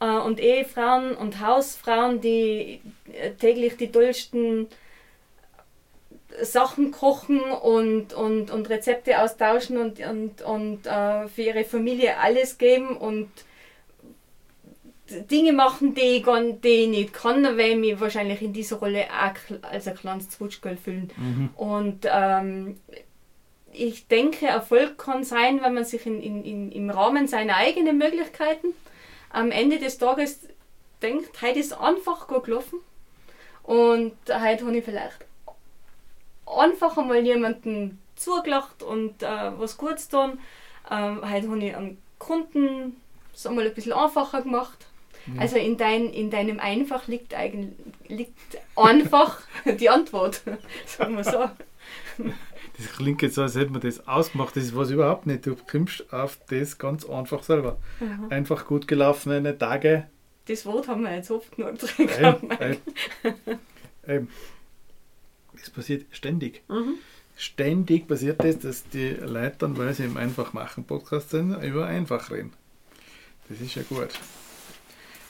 äh, 0.00 0.18
und 0.18 0.38
Ehefrauen 0.38 1.14
und 1.14 1.40
Hausfrauen, 1.40 2.20
die 2.20 2.80
äh, 3.12 3.30
täglich 3.32 3.76
die 3.76 3.90
tollsten 3.90 4.68
Sachen 6.40 6.90
kochen 6.90 7.40
und, 7.40 8.14
und, 8.14 8.50
und 8.50 8.70
Rezepte 8.70 9.20
austauschen 9.20 9.76
und, 9.76 10.00
und, 10.00 10.42
und 10.42 10.86
äh, 10.86 11.28
für 11.28 11.42
ihre 11.42 11.64
Familie 11.64 12.18
alles 12.18 12.58
geben 12.58 12.96
und 12.96 13.28
Dinge 15.30 15.52
machen, 15.52 15.94
die 15.94 16.00
ich, 16.00 16.24
die 16.62 16.68
ich 16.68 16.88
nicht 16.88 17.12
kann, 17.12 17.44
weil 17.44 17.72
ich 17.72 17.76
mich 17.76 18.00
wahrscheinlich 18.00 18.40
in 18.40 18.52
dieser 18.52 18.76
Rolle 18.76 19.04
auch 19.10 19.68
als 19.70 19.86
ein 19.86 19.94
kleines 19.94 20.30
Zwutschgirl 20.30 20.76
fühlen. 20.76 21.10
Mhm. 21.16 21.50
Und 21.56 22.06
ähm, 22.10 22.80
ich 23.72 24.06
denke, 24.06 24.46
Erfolg 24.46 24.98
kann 24.98 25.24
sein, 25.24 25.60
wenn 25.62 25.74
man 25.74 25.84
sich 25.84 26.06
in, 26.06 26.20
in, 26.20 26.44
in, 26.44 26.72
im 26.72 26.90
Rahmen 26.90 27.26
seiner 27.26 27.56
eigenen 27.56 27.98
Möglichkeiten 27.98 28.68
am 29.30 29.50
Ende 29.50 29.78
des 29.78 29.98
Tages 29.98 30.40
denkt, 31.02 31.42
heute 31.42 31.58
ist 31.58 31.72
einfach 31.72 32.28
gut 32.28 32.44
gelaufen 32.44 32.78
und 33.62 34.12
heute 34.28 34.66
habe 34.66 34.76
ich 34.76 34.84
vielleicht 34.84 35.24
einfach 36.46 36.96
einmal 36.98 37.24
jemanden 37.24 37.98
zugelacht 38.16 38.82
und 38.82 39.22
äh, 39.22 39.58
was 39.58 39.76
Gutes 39.76 40.08
tun. 40.08 40.38
Ähm, 40.90 41.20
heute 41.22 41.48
habe 41.48 41.64
ich 41.64 41.76
einen 41.76 41.98
Kunden 42.18 42.96
es 43.34 43.46
einmal 43.46 43.66
ein 43.66 43.74
bisschen 43.74 43.92
einfacher 43.92 44.42
gemacht. 44.42 44.86
Mhm. 45.26 45.38
Also 45.38 45.56
in, 45.56 45.76
dein, 45.76 46.10
in 46.10 46.30
deinem 46.30 46.58
Einfach 46.58 47.06
liegt 47.08 47.34
eigentlich 47.34 47.72
liegt 48.08 48.58
einfach 48.76 49.40
die 49.80 49.88
Antwort, 49.88 50.42
sagen 50.86 51.16
wir 51.16 51.24
so. 51.24 51.50
Das 52.76 52.92
klingt 52.96 53.22
jetzt 53.22 53.36
so, 53.36 53.42
als 53.42 53.54
hätte 53.54 53.70
man 53.70 53.80
das 53.80 54.06
ausgemacht. 54.06 54.56
Das 54.56 54.64
ist 54.64 54.76
was 54.76 54.90
überhaupt 54.90 55.26
nicht. 55.26 55.46
Du 55.46 55.56
kommst 55.70 56.12
auf 56.12 56.38
das 56.48 56.78
ganz 56.78 57.04
einfach 57.04 57.42
selber. 57.42 57.78
Mhm. 58.00 58.26
Einfach 58.30 58.66
gut 58.66 58.88
gelaufene 58.88 59.56
Tage. 59.56 60.08
Das 60.46 60.66
Wort 60.66 60.88
haben 60.88 61.02
wir 61.02 61.14
jetzt 61.14 61.30
oft 61.30 61.54
genug 61.54 61.78
drin 61.78 62.06
gehabt. 62.08 62.42
Eben, 64.08 64.28
Das 65.62 65.70
passiert 65.70 66.06
ständig. 66.10 66.62
Mhm. 66.68 66.96
Ständig 67.36 68.08
passiert 68.08 68.42
das, 68.42 68.58
dass 68.58 68.88
die 68.88 69.10
Leute 69.10 69.56
dann, 69.60 69.78
weil 69.78 69.94
sie 69.94 70.04
im 70.04 70.16
Einfach 70.16 70.52
machen 70.52 70.84
Podcast 70.84 71.30
sind, 71.30 71.54
über 71.62 71.86
einfach 71.86 72.30
reden. 72.30 72.52
Das 73.48 73.60
ist 73.60 73.76
ja 73.76 73.82
gut. 73.82 74.10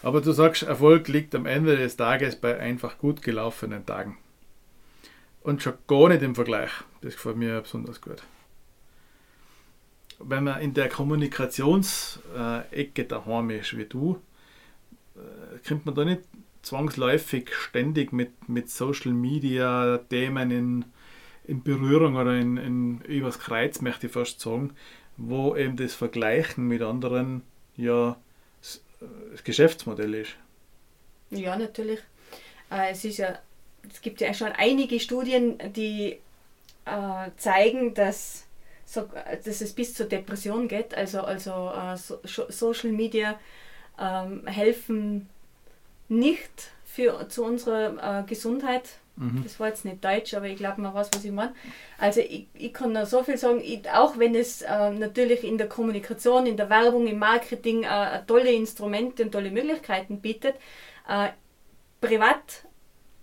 Aber 0.02 0.20
du 0.20 0.32
sagst, 0.32 0.62
Erfolg 0.62 1.08
liegt 1.08 1.34
am 1.34 1.46
Ende 1.46 1.76
des 1.76 1.96
Tages 1.96 2.36
bei 2.36 2.58
einfach 2.58 2.98
gut 2.98 3.22
gelaufenen 3.22 3.86
Tagen. 3.86 4.18
Und 5.42 5.62
schon 5.62 5.74
gar 5.86 6.08
nicht 6.08 6.22
im 6.22 6.34
Vergleich. 6.34 6.70
Das 7.02 7.14
gefällt 7.14 7.36
mir 7.36 7.60
besonders 7.60 8.00
gut. 8.00 8.22
Wenn 10.18 10.44
man 10.44 10.60
in 10.60 10.74
der 10.74 10.88
Kommunikationsecke 10.88 13.04
daheim 13.04 13.50
ist, 13.50 13.76
wie 13.76 13.84
du, 13.84 14.20
äh, 15.14 15.58
kommt 15.66 15.84
man 15.84 15.94
da 15.94 16.04
nicht 16.04 16.22
zwangsläufig 16.62 17.52
ständig 17.54 18.12
mit, 18.12 18.48
mit 18.48 18.70
Social 18.70 19.12
Media 19.12 19.98
Themen 20.08 20.50
in, 20.50 20.84
in 21.44 21.62
Berührung 21.62 22.16
oder 22.16 22.36
in, 22.36 22.56
in 22.56 23.00
übers 23.02 23.38
Kreuz, 23.38 23.80
möchte 23.80 24.06
ich 24.06 24.12
fast 24.12 24.40
sagen, 24.40 24.74
wo 25.16 25.56
eben 25.56 25.76
das 25.76 25.94
Vergleichen 25.94 26.66
mit 26.66 26.82
anderen 26.82 27.42
ja 27.76 28.16
das 29.32 29.44
Geschäftsmodell 29.44 30.14
ist. 30.14 30.36
Ja, 31.30 31.56
natürlich. 31.56 32.00
Äh, 32.70 32.92
es, 32.92 33.04
ist 33.04 33.18
ja, 33.18 33.38
es 33.90 34.00
gibt 34.00 34.20
ja 34.20 34.32
schon 34.34 34.52
einige 34.52 35.00
Studien, 35.00 35.58
die 35.74 36.18
äh, 36.84 37.30
zeigen, 37.36 37.94
dass, 37.94 38.46
so, 38.84 39.08
dass 39.44 39.60
es 39.60 39.72
bis 39.72 39.94
zur 39.94 40.06
Depression 40.06 40.68
geht. 40.68 40.94
Also, 40.94 41.22
also 41.22 41.72
äh, 41.74 41.96
so, 41.96 42.20
Social 42.48 42.92
Media 42.92 43.40
ähm, 43.98 44.46
helfen 44.46 45.28
nicht 46.12 46.70
für, 46.84 47.28
zu 47.28 47.44
unserer 47.44 48.20
äh, 48.20 48.22
Gesundheit. 48.24 48.82
Mhm. 49.16 49.42
Das 49.42 49.58
war 49.60 49.68
jetzt 49.68 49.84
nicht 49.84 50.04
deutsch, 50.04 50.34
aber 50.34 50.46
ich 50.46 50.56
glaube, 50.56 50.80
man 50.80 50.94
weiß, 50.94 51.10
was 51.14 51.24
ich 51.24 51.32
meine. 51.32 51.54
Also 51.98 52.20
ich, 52.20 52.46
ich 52.54 52.72
kann 52.72 52.92
nur 52.92 53.06
so 53.06 53.22
viel 53.22 53.36
sagen, 53.36 53.60
ich, 53.62 53.88
auch 53.90 54.18
wenn 54.18 54.34
es 54.34 54.62
äh, 54.62 54.90
natürlich 54.90 55.44
in 55.44 55.58
der 55.58 55.68
Kommunikation, 55.68 56.46
in 56.46 56.56
der 56.56 56.70
Werbung, 56.70 57.06
im 57.06 57.18
Marketing 57.18 57.84
äh, 57.84 58.24
tolle 58.26 58.52
Instrumente 58.52 59.24
und 59.24 59.32
tolle 59.32 59.50
Möglichkeiten 59.50 60.20
bietet, 60.20 60.56
äh, 61.08 61.28
privat 62.00 62.64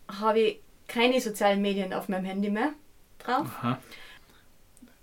habe 0.08 0.40
ich 0.40 0.60
keine 0.88 1.22
sozialen 1.22 1.62
Medien 1.62 1.94
auf 1.94 2.10
meinem 2.10 2.26
Handy 2.26 2.50
mehr 2.50 2.74
drauf. 3.20 3.48
Aha. 3.60 3.80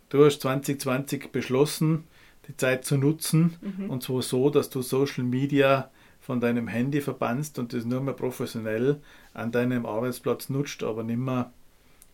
Du 0.09 0.25
hast 0.25 0.41
2020 0.41 1.33
beschlossen, 1.33 2.05
die 2.49 2.57
Zeit 2.57 2.85
zu 2.85 2.97
nutzen 2.97 3.57
mhm. 3.61 3.91
und 3.91 4.03
zwar 4.03 4.23
so, 4.23 4.51
dass 4.51 4.71
du 4.71 4.83
Social 4.83 5.25
Media 5.25 5.91
von 6.27 6.41
deinem 6.41 6.67
Handy 6.67 7.01
verbannst 7.01 7.57
und 7.61 7.73
das 7.73 7.85
nur 7.85 8.01
mehr 8.01 8.13
professionell 8.13 9.01
an 9.33 9.53
deinem 9.53 9.87
Arbeitsplatz 9.87 10.49
nutzt, 10.49 10.83
aber 10.83 11.05
nicht 11.05 11.19
mehr 11.19 11.53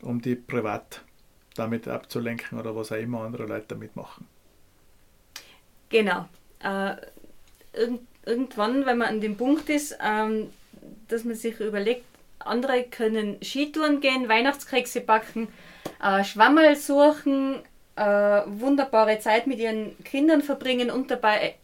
um 0.02 0.20
die 0.20 0.34
privat 0.34 1.00
damit 1.54 1.88
abzulenken 1.88 2.58
oder 2.58 2.76
was 2.76 2.92
auch 2.92 2.96
immer 2.96 3.22
andere 3.22 3.46
Leute 3.46 3.68
damit 3.68 3.96
machen. 3.96 4.26
Genau. 5.88 6.28
Äh, 6.62 6.96
irgendwann, 8.26 8.84
wenn 8.84 8.98
man 8.98 9.08
an 9.08 9.20
dem 9.22 9.38
Punkt 9.38 9.70
ist, 9.70 9.96
ähm, 10.04 10.50
dass 11.08 11.24
man 11.24 11.34
sich 11.34 11.58
überlegt, 11.60 12.04
andere 12.38 12.84
können 12.84 13.38
Skitouren 13.42 14.00
gehen, 14.00 14.28
Weihnachtskekse 14.28 15.00
backen, 15.00 15.48
äh, 16.02 16.22
Schwammerl 16.22 16.76
suchen, 16.76 17.60
äh, 17.96 18.02
wunderbare 18.46 19.20
Zeit 19.20 19.46
mit 19.46 19.58
ihren 19.58 19.96
Kindern 20.04 20.42
verbringen 20.42 20.90
und 20.90 21.10
dabei 21.10 21.54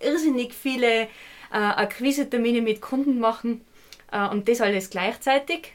irrsinnig 0.00 0.54
viele 0.54 1.08
äh, 1.52 1.56
Akquise-Termine 1.56 2.62
mit 2.62 2.80
Kunden 2.80 3.20
machen 3.20 3.62
äh, 4.12 4.26
und 4.28 4.48
das 4.48 4.60
alles 4.60 4.90
gleichzeitig, 4.90 5.72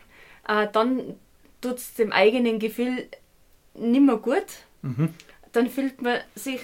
äh, 0.48 0.68
dann 0.72 1.16
tut 1.62 1.78
es 1.78 1.94
dem 1.96 2.12
eigenen 2.12 2.60
Gefühl 2.60 3.08
nicht 3.74 4.02
mehr 4.02 4.18
gut. 4.18 4.46
Mhm. 4.82 5.14
Dann 5.52 5.70
fühlt 5.70 6.02
man 6.02 6.20
sich 6.36 6.62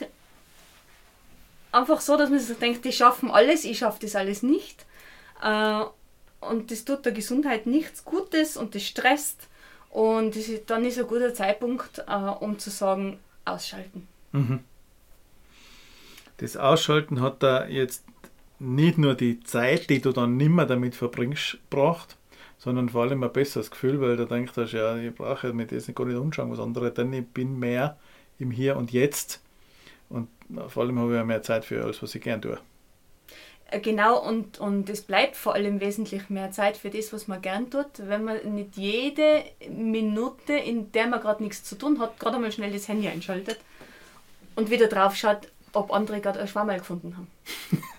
einfach 1.71 2.01
so, 2.01 2.17
dass 2.17 2.29
man 2.29 2.39
sich 2.39 2.57
denkt, 2.57 2.85
die 2.85 2.91
schaffen 2.91 3.31
alles, 3.31 3.63
ich 3.63 3.79
schaffe 3.79 3.99
das 4.01 4.15
alles 4.15 4.43
nicht. 4.43 4.85
Äh, 5.41 5.83
und 6.41 6.71
das 6.71 6.85
tut 6.85 7.05
der 7.05 7.11
Gesundheit 7.11 7.67
nichts 7.67 8.03
Gutes 8.03 8.57
und 8.57 8.75
das 8.75 8.83
stresst. 8.83 9.47
Und 9.89 10.35
das 10.35 10.47
ist, 10.47 10.69
dann 10.69 10.85
ist 10.85 10.97
ein 10.97 11.07
guter 11.07 11.33
Zeitpunkt, 11.33 12.03
äh, 12.07 12.13
um 12.13 12.57
zu 12.59 12.69
sagen, 12.69 13.19
ausschalten. 13.45 14.07
Mhm. 14.31 14.63
Das 16.37 16.57
Ausschalten 16.57 17.21
hat 17.21 17.43
da 17.43 17.67
jetzt 17.67 18.03
nicht 18.61 18.97
nur 18.97 19.15
die 19.15 19.39
Zeit, 19.41 19.89
die 19.89 20.01
du 20.01 20.11
dann 20.11 20.37
nimmer 20.37 20.65
damit 20.65 20.93
verbringst, 20.93 21.57
braucht, 21.69 22.15
sondern 22.59 22.89
vor 22.89 23.01
allem 23.01 23.23
ein 23.23 23.33
besseres 23.33 23.71
Gefühl, 23.71 23.99
weil 24.01 24.17
du 24.17 24.25
denkst, 24.25 24.53
ja, 24.71 24.97
ich 24.97 25.15
brauche 25.15 25.51
mit 25.51 25.71
das 25.71 25.93
gar 25.93 26.05
nicht 26.05 26.17
umschauen, 26.17 26.51
was 26.51 26.59
andere, 26.59 26.91
denn 26.91 27.11
ich 27.11 27.25
bin 27.25 27.57
mehr 27.57 27.97
im 28.37 28.51
Hier 28.51 28.77
und 28.77 28.91
Jetzt 28.91 29.41
und 30.09 30.27
vor 30.67 30.83
allem 30.83 30.99
habe 30.99 31.17
ich 31.17 31.25
mehr 31.25 31.41
Zeit 31.41 31.65
für 31.65 31.83
alles, 31.83 32.03
was 32.03 32.13
ich 32.13 32.21
gern 32.21 32.41
tue. 32.41 32.59
Äh, 33.71 33.79
genau, 33.79 34.19
und, 34.19 34.59
und 34.59 34.89
es 34.89 35.01
bleibt 35.01 35.37
vor 35.37 35.55
allem 35.55 35.79
wesentlich 35.79 36.29
mehr 36.29 36.51
Zeit 36.51 36.77
für 36.77 36.91
das, 36.91 37.11
was 37.13 37.27
man 37.27 37.41
gern 37.41 37.71
tut, 37.71 37.87
wenn 37.97 38.23
man 38.23 38.53
nicht 38.53 38.77
jede 38.77 39.43
Minute, 39.69 40.53
in 40.53 40.91
der 40.91 41.07
man 41.07 41.21
gerade 41.21 41.41
nichts 41.41 41.63
zu 41.63 41.75
tun 41.75 41.99
hat, 41.99 42.19
gerade 42.19 42.35
einmal 42.35 42.51
schnell 42.51 42.71
das 42.71 42.87
Handy 42.87 43.07
einschaltet 43.07 43.59
und 44.55 44.69
wieder 44.69 44.87
drauf 44.87 45.15
schaut, 45.15 45.47
ob 45.73 45.91
andere 45.91 46.21
gerade 46.21 46.39
ein 46.39 46.47
Schwammerl 46.47 46.79
gefunden 46.79 47.17
haben. 47.17 47.27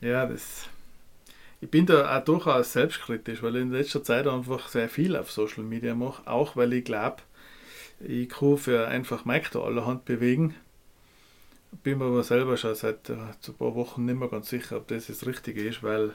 Ja, 0.00 0.26
das. 0.26 0.68
Ich 1.60 1.70
bin 1.70 1.84
da 1.84 2.18
auch 2.18 2.24
durchaus 2.24 2.72
selbstkritisch, 2.72 3.42
weil 3.42 3.56
ich 3.56 3.62
in 3.62 3.72
letzter 3.72 4.02
Zeit 4.02 4.26
einfach 4.26 4.68
sehr 4.68 4.88
viel 4.88 5.14
auf 5.14 5.30
Social 5.30 5.62
Media 5.62 5.94
mache, 5.94 6.26
auch 6.26 6.56
weil 6.56 6.72
ich 6.72 6.84
glaube, 6.84 7.18
ich 8.00 8.30
kann 8.30 8.56
für 8.56 8.88
einfach 8.88 9.26
Märkte 9.26 9.60
allerhand 9.60 10.06
bewegen. 10.06 10.54
Bin 11.82 11.98
mir 11.98 12.06
aber 12.06 12.24
selber 12.24 12.56
schon 12.56 12.74
seit 12.74 13.10
äh, 13.10 13.12
ein 13.12 13.54
paar 13.58 13.74
Wochen 13.74 14.06
nicht 14.06 14.18
mehr 14.18 14.28
ganz 14.28 14.48
sicher, 14.48 14.78
ob 14.78 14.88
das 14.88 15.06
das 15.08 15.26
Richtige 15.26 15.62
ist, 15.62 15.82
weil 15.82 16.14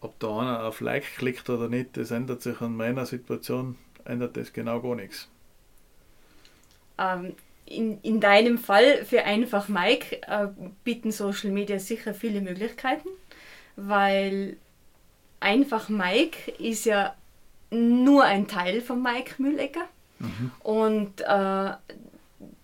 ob 0.00 0.18
da 0.18 0.38
einer 0.38 0.64
auf 0.64 0.80
Like 0.80 1.16
klickt 1.16 1.48
oder 1.50 1.68
nicht, 1.68 1.96
das 1.96 2.10
ändert 2.10 2.42
sich 2.42 2.60
an 2.60 2.76
meiner 2.76 3.06
Situation, 3.06 3.76
ändert 4.04 4.36
das 4.36 4.52
genau 4.52 4.80
gar 4.80 4.94
nichts. 4.94 5.28
Ähm, 6.98 7.34
in, 7.66 8.00
in 8.02 8.20
deinem 8.20 8.58
Fall 8.58 9.04
für 9.04 9.24
einfach 9.24 9.68
Mike 9.68 10.22
äh, 10.26 10.48
bieten 10.84 11.12
Social 11.12 11.50
Media 11.50 11.78
sicher 11.78 12.14
viele 12.14 12.40
Möglichkeiten, 12.40 13.08
weil 13.76 14.56
einfach 15.38 15.88
Mike 15.88 16.50
ist 16.58 16.84
ja 16.84 17.14
nur 17.70 18.24
ein 18.24 18.48
Teil 18.48 18.80
von 18.80 19.02
Mike 19.02 19.34
Mühlecker. 19.38 19.86
Mhm. 20.18 20.50
Und 20.62 21.20
äh, 21.20 21.70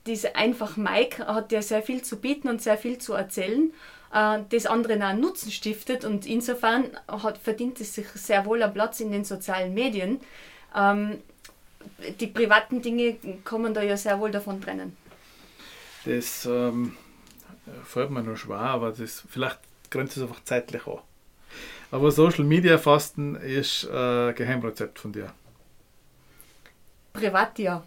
diese 0.07 0.37
einfach 0.37 0.76
Mike 0.76 1.26
hat 1.26 1.53
ja 1.53 1.62
sehr 1.62 1.83
viel 1.83 2.03
zu 2.03 2.17
bieten 2.17 2.49
und 2.49 2.62
sehr 2.62 2.76
viel 2.76 2.99
zu 2.99 3.15
erzählen, 3.15 3.73
äh, 4.12 4.38
das 4.50 4.67
anderen 4.67 5.03
auch 5.03 5.15
Nutzen 5.15 5.50
stiftet 5.50 6.05
und 6.05 6.26
insofern 6.26 6.85
hat, 7.09 7.38
verdient 7.38 7.81
es 7.81 7.95
sich 7.95 8.09
sehr 8.09 8.45
wohl 8.47 8.62
einen 8.62 8.75
Platz 8.75 9.00
in 9.00 9.11
den 9.11 9.25
sozialen 9.25 9.75
Medien. 9.75 10.21
Ähm, 10.75 11.19
die 12.21 12.26
privaten 12.26 12.83
Dinge 12.83 13.16
man 13.62 13.75
da 13.75 13.83
ja 13.83 13.97
sehr 13.97 14.19
wohl 14.19 14.31
davon 14.31 14.61
trennen. 14.61 14.97
Das 16.05 16.47
ähm, 16.47 16.97
fällt 17.85 18.11
mir 18.11 18.23
noch 18.23 18.37
schwer, 18.37 18.59
aber 18.59 18.93
das, 18.93 19.25
vielleicht 19.28 19.59
grenzt 19.90 20.16
es 20.16 20.23
einfach 20.23 20.43
zeitlich 20.45 20.87
an. 20.87 20.99
Aber 21.90 22.11
Social 22.11 22.45
Media 22.45 22.78
Fasten 22.78 23.37
ist 23.37 23.88
ein 23.88 24.35
Geheimrezept 24.35 24.99
von 24.99 25.12
dir. 25.12 25.33
Privat 27.12 27.59
ja. 27.59 27.83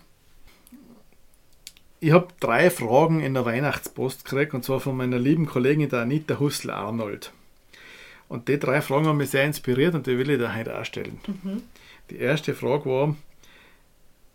Ich 2.02 2.12
habe 2.12 2.30
drei 2.40 2.70
Fragen 2.70 3.20
in 3.20 3.34
der 3.34 3.46
Weihnachtspost 3.46 4.24
gekriegt, 4.24 4.54
und 4.54 4.64
zwar 4.64 4.80
von 4.80 4.96
meiner 4.96 5.20
lieben 5.20 5.46
Kollegin, 5.46 5.90
der 5.90 6.02
Anita 6.02 6.40
Hussler-Arnold. 6.40 7.34
Und 8.30 8.48
die 8.48 8.60
drei 8.60 8.82
Fragen 8.82 9.08
haben 9.08 9.18
mich 9.18 9.32
sehr 9.32 9.44
inspiriert 9.44 9.96
und 9.96 10.08
die 10.08 10.18
will 10.18 10.30
ich 10.30 10.40
da 10.40 10.56
heute 10.56 10.80
auch 10.80 10.86
stellen. 10.86 11.20
Mhm. 11.28 11.64
Die 12.10 12.18
erste 12.18 12.54
Frage 12.54 12.86
war, 12.86 13.16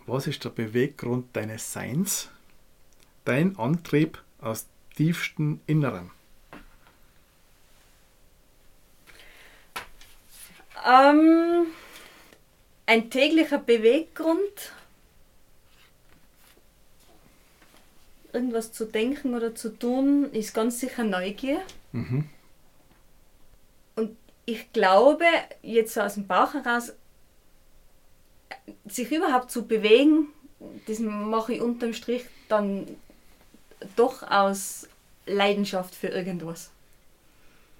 was 0.06 0.26
ist 0.26 0.44
der 0.44 0.50
Beweggrund 0.50 1.34
deines 1.34 1.72
Seins? 1.72 2.28
Dein 3.24 3.58
Antrieb 3.58 4.22
aus 4.40 4.66
tiefstem 4.96 5.60
Inneren? 5.66 6.10
Ähm, 10.86 11.66
ein 12.86 13.08
täglicher 13.08 13.58
Beweggrund, 13.58 14.72
irgendwas 18.32 18.72
zu 18.72 18.84
denken 18.84 19.34
oder 19.34 19.54
zu 19.54 19.70
tun, 19.70 20.30
ist 20.32 20.52
ganz 20.52 20.80
sicher 20.80 21.04
Neugier. 21.04 21.62
Mhm. 21.92 22.28
Und 23.96 24.16
ich 24.44 24.72
glaube, 24.72 25.24
jetzt 25.62 25.94
so 25.94 26.02
aus 26.02 26.14
dem 26.14 26.26
Bauch 26.26 26.52
heraus, 26.52 26.92
sich 28.86 29.10
überhaupt 29.10 29.50
zu 29.50 29.66
bewegen, 29.66 30.28
das 30.86 30.98
mache 30.98 31.54
ich 31.54 31.60
unterm 31.60 31.92
Strich 31.92 32.24
dann 32.48 32.86
doch 33.96 34.22
aus 34.22 34.88
Leidenschaft 35.26 35.94
für 35.94 36.08
irgendwas. 36.08 36.70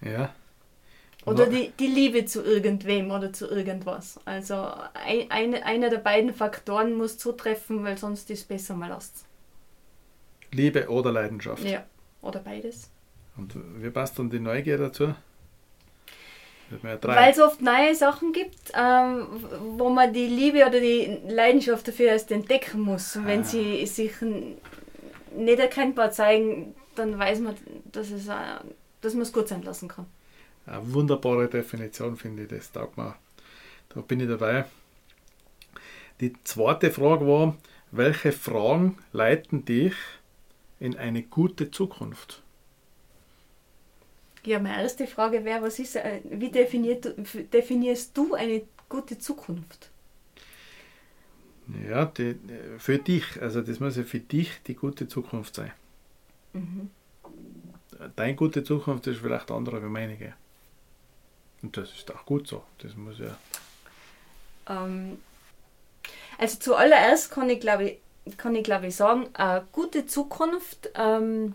Ja. 0.00 0.34
Oder 1.26 1.46
die, 1.46 1.72
die 1.78 1.86
Liebe 1.86 2.26
zu 2.26 2.42
irgendwem 2.42 3.10
oder 3.10 3.32
zu 3.32 3.48
irgendwas. 3.48 4.20
Also 4.26 4.54
ein, 4.54 5.30
eine, 5.30 5.64
einer 5.64 5.88
der 5.88 5.98
beiden 5.98 6.34
Faktoren 6.34 6.94
muss 6.94 7.16
zutreffen, 7.16 7.82
weil 7.82 7.96
sonst 7.96 8.28
ist 8.30 8.40
es 8.40 8.44
besser 8.44 8.74
mal 8.74 8.88
lasst. 8.88 9.24
Liebe 10.52 10.88
oder 10.88 11.12
Leidenschaft. 11.12 11.64
Ja, 11.64 11.84
oder 12.20 12.40
beides. 12.40 12.90
Und 13.36 13.54
wie 13.82 13.90
passt 13.90 14.18
dann 14.18 14.28
die 14.28 14.38
Neugier 14.38 14.76
dazu? 14.76 15.14
Weil 16.82 17.32
es 17.32 17.40
oft 17.40 17.60
neue 17.62 17.94
Sachen 17.94 18.32
gibt, 18.32 18.72
ähm, 18.74 19.26
wo 19.76 19.88
man 19.90 20.12
die 20.12 20.26
Liebe 20.26 20.66
oder 20.66 20.80
die 20.80 21.18
Leidenschaft 21.28 21.88
dafür 21.88 22.06
erst 22.06 22.30
entdecken 22.30 22.80
muss. 22.80 23.16
Und 23.16 23.26
wenn 23.26 23.40
ah. 23.40 23.44
sie 23.44 23.86
sich 23.86 24.12
nicht 25.36 25.58
erkennbar 25.58 26.10
zeigen, 26.10 26.74
dann 26.94 27.18
weiß 27.18 27.40
man, 27.40 27.56
dass, 27.92 28.10
es, 28.10 28.28
äh, 28.28 28.32
dass 29.00 29.14
man 29.14 29.22
es 29.22 29.32
gut 29.32 29.48
sein 29.48 29.62
lassen 29.62 29.88
kann. 29.88 30.06
Eine 30.66 30.92
wunderbare 30.92 31.48
Definition, 31.48 32.16
finde 32.16 32.44
ich, 32.44 32.48
das 32.48 32.72
taugt 32.72 32.96
mir. 32.96 33.16
Da 33.90 34.00
bin 34.00 34.20
ich 34.20 34.28
dabei. 34.28 34.64
Die 36.20 36.32
zweite 36.44 36.90
Frage 36.90 37.26
war, 37.26 37.56
welche 37.90 38.32
Fragen 38.32 38.98
leiten 39.12 39.64
dich 39.64 39.94
in 40.80 40.96
eine 40.96 41.22
gute 41.22 41.70
Zukunft? 41.70 42.43
Ja, 44.46 44.58
meine 44.58 44.82
erste 44.82 45.06
Frage 45.06 45.44
wäre, 45.44 45.62
was 45.62 45.78
ist, 45.78 45.96
äh, 45.96 46.20
wie 46.24 46.50
definierst 46.50 48.16
du 48.16 48.34
eine 48.34 48.62
gute 48.88 49.18
Zukunft? 49.18 49.90
Ja, 51.88 52.04
die, 52.04 52.36
für 52.78 52.98
dich, 52.98 53.40
also 53.40 53.62
das 53.62 53.80
muss 53.80 53.96
ja 53.96 54.02
für 54.02 54.20
dich 54.20 54.50
die 54.66 54.74
gute 54.74 55.08
Zukunft 55.08 55.54
sein. 55.54 55.72
Mhm. 56.52 56.90
Deine 58.16 58.34
gute 58.34 58.62
Zukunft 58.62 59.06
ist 59.06 59.20
vielleicht 59.20 59.50
andere 59.50 59.82
wie 59.82 59.88
meinige. 59.88 60.34
Und 61.62 61.76
das 61.76 61.90
ist 61.92 62.14
auch 62.14 62.26
gut 62.26 62.46
so. 62.46 62.62
Das 62.78 62.94
muss 62.96 63.18
ja. 63.18 63.36
Ähm, 64.68 65.18
also 66.36 66.58
zuallererst 66.58 67.30
kann 67.30 67.48
ich 67.48 67.60
glaube 67.60 67.84
ich, 67.84 68.36
kann 68.36 68.54
ich, 68.54 68.64
glaube 68.64 68.86
ich 68.88 68.96
sagen, 68.96 69.28
eine 69.34 69.66
gute 69.72 70.06
Zukunft 70.06 70.90
ähm, 70.94 71.54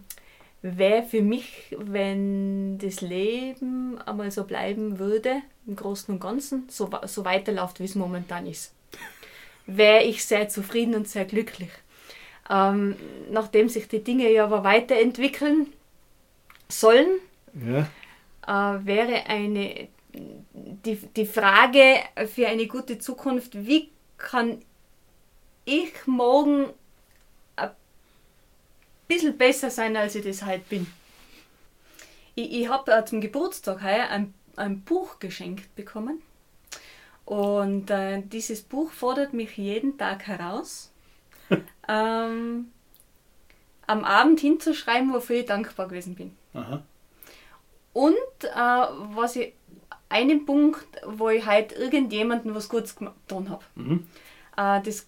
wäre 0.62 1.04
für 1.04 1.22
mich, 1.22 1.76
wenn 1.78 2.78
das 2.80 3.02
Leben 3.02 3.98
einmal 4.06 4.32
so 4.32 4.44
bleiben 4.44 5.00
würde, 5.00 5.42
im 5.66 5.76
Großen 5.76 6.14
und 6.14 6.20
Ganzen, 6.20 6.68
so, 6.70 6.90
so 7.06 7.26
weiterläuft, 7.26 7.80
wie 7.80 7.86
es 7.86 7.96
momentan 7.96 8.46
ist. 8.46 8.74
Wäre 9.66 10.04
ich 10.04 10.26
sehr 10.26 10.50
zufrieden 10.50 10.96
und 10.96 11.08
sehr 11.08 11.26
glücklich. 11.26 11.70
Ähm, 12.50 12.96
nachdem 13.30 13.70
sich 13.70 13.88
die 13.88 14.04
Dinge 14.04 14.32
ja 14.32 14.46
aber 14.46 14.64
weiterentwickeln 14.64 15.68
sollen, 16.68 17.20
ja. 17.54 18.76
äh, 18.76 18.86
wäre 18.86 19.28
eine 19.28 19.88
die, 20.54 20.96
die 20.96 21.26
Frage 21.26 21.96
für 22.34 22.48
eine 22.48 22.68
gute 22.68 23.00
Zukunft, 23.00 23.66
wie 23.66 23.90
kann 24.18 24.60
ich 25.66 25.92
morgen 26.06 26.66
bisschen 29.10 29.38
besser 29.38 29.70
sein, 29.70 29.98
als 29.98 30.16
ich 30.16 30.24
das 30.24 30.46
heute 30.46 30.64
bin. 30.70 30.88
Ich, 32.36 32.54
ich 32.54 32.70
habe 32.70 33.04
zum 33.06 33.20
Geburtstag 33.20 33.84
heuer 33.84 34.08
ein, 34.10 34.34
ein 34.56 34.82
Buch 34.82 35.20
geschenkt 35.20 35.76
bekommen. 35.76 36.22
Und 37.26 37.92
äh, 37.92 38.22
dieses 38.22 38.62
Buch 38.62 38.92
fordert 38.92 39.34
mich 39.34 39.58
jeden 39.58 39.98
Tag 39.98 40.26
heraus, 40.26 40.92
ähm, 41.88 42.72
am 43.86 44.04
Abend 44.06 44.40
hinzuschreiben, 44.40 45.14
wofür 45.14 45.38
ich 45.38 45.46
dankbar 45.46 45.88
gewesen 45.88 46.16
bin. 46.16 46.36
Aha. 46.54 46.84
Und 47.94 48.16
äh, 48.44 48.56
was 48.56 49.36
ich 49.36 49.54
einen 50.10 50.46
Punkt, 50.46 50.88
wo 51.06 51.30
ich 51.30 51.46
halt 51.46 51.72
irgendjemandem 51.72 52.56
was 52.56 52.70
Gutes 52.70 52.96
getan 52.96 53.50
habe. 53.50 53.64
Mhm. 53.76 54.08
Äh, 54.58 54.82
das 54.82 55.08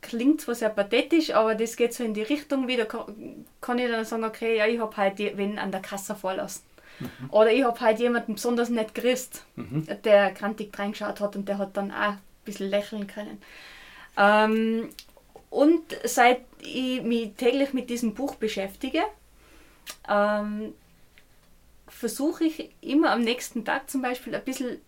klingt 0.00 0.40
zwar 0.40 0.54
sehr 0.54 0.70
pathetisch, 0.70 1.30
aber 1.30 1.54
das 1.54 1.76
geht 1.76 1.94
so 1.94 2.04
in 2.04 2.14
die 2.14 2.22
Richtung 2.22 2.68
wieder, 2.68 2.86
kann, 2.86 3.78
ich 3.78 3.90
dann 3.90 4.04
sagen, 4.04 4.24
okay, 4.24 4.56
ja, 4.56 4.66
ich 4.66 4.80
habe 4.80 4.96
halt 4.96 5.18
wen 5.18 5.58
an 5.58 5.70
der 5.70 5.80
Kasse 5.80 6.14
vorlassen. 6.14 6.62
Mhm. 6.98 7.30
Oder 7.30 7.52
ich 7.52 7.64
habe 7.64 7.80
halt 7.80 7.98
jemanden 7.98 8.34
besonders 8.34 8.68
nett 8.68 8.94
grüßt, 8.94 9.44
mhm. 9.56 9.86
der 10.04 10.32
krantig 10.32 10.76
reingeschaut 10.78 11.20
hat 11.20 11.36
und 11.36 11.48
der 11.48 11.58
hat 11.58 11.76
dann 11.76 11.90
auch 11.90 12.12
ein 12.12 12.20
bisschen 12.44 12.68
lächeln 12.68 13.06
können. 13.06 13.40
Ähm, 14.16 14.90
und 15.50 15.82
seit 16.04 16.42
ich 16.62 17.02
mich 17.02 17.32
täglich 17.34 17.72
mit 17.72 17.90
diesem 17.90 18.14
Buch 18.14 18.36
beschäftige, 18.36 19.02
ähm, 20.08 20.74
versuche 21.88 22.44
ich 22.44 22.70
immer 22.80 23.10
am 23.10 23.22
nächsten 23.22 23.64
Tag 23.64 23.90
zum 23.90 24.02
Beispiel 24.02 24.34
ein 24.34 24.44
bisschen 24.44 24.80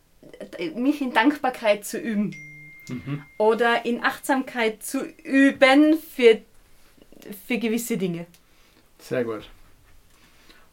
äh, 0.58 0.70
mich 0.70 1.00
in 1.00 1.12
Dankbarkeit 1.12 1.84
zu 1.84 1.98
üben. 1.98 2.34
Mhm. 2.88 3.22
Oder 3.38 3.84
in 3.84 4.02
Achtsamkeit 4.02 4.82
zu 4.82 5.04
üben 5.24 5.98
für, 5.98 6.40
für 7.46 7.58
gewisse 7.58 7.96
Dinge. 7.96 8.26
Sehr 8.98 9.24
gut. 9.24 9.48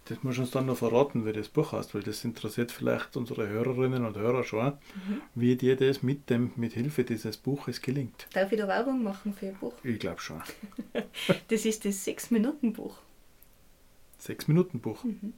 Das 0.05 0.23
muss 0.23 0.39
uns 0.39 0.49
dann 0.49 0.65
noch 0.65 0.77
verraten, 0.77 1.23
wie 1.25 1.33
das 1.33 1.49
Buch 1.49 1.71
heißt, 1.71 1.93
weil 1.93 2.01
das 2.01 2.25
interessiert 2.25 2.71
vielleicht 2.71 3.15
unsere 3.15 3.47
Hörerinnen 3.47 4.05
und 4.05 4.17
Hörer 4.17 4.43
schon, 4.43 4.65
mhm. 4.65 5.21
wie 5.35 5.55
dir 5.55 5.75
das 5.75 6.01
mit 6.01 6.31
dem, 6.31 6.51
mit 6.55 6.73
Hilfe 6.73 7.03
dieses 7.03 7.37
Buches 7.37 7.79
gelingt. 7.81 8.25
Darf 8.33 8.51
ich 8.51 8.57
da 8.57 8.67
Werbung 8.67 9.03
machen 9.03 9.35
für 9.35 9.47
ein 9.47 9.55
Buch? 9.55 9.73
Ich 9.83 9.99
glaube 9.99 10.19
schon. 10.19 10.41
das 11.47 11.65
ist 11.65 11.85
das 11.85 12.03
Sechs-Minuten-Buch. 12.03 12.97
Sechs-Minuten-Buch? 14.17 15.03
Mhm 15.03 15.33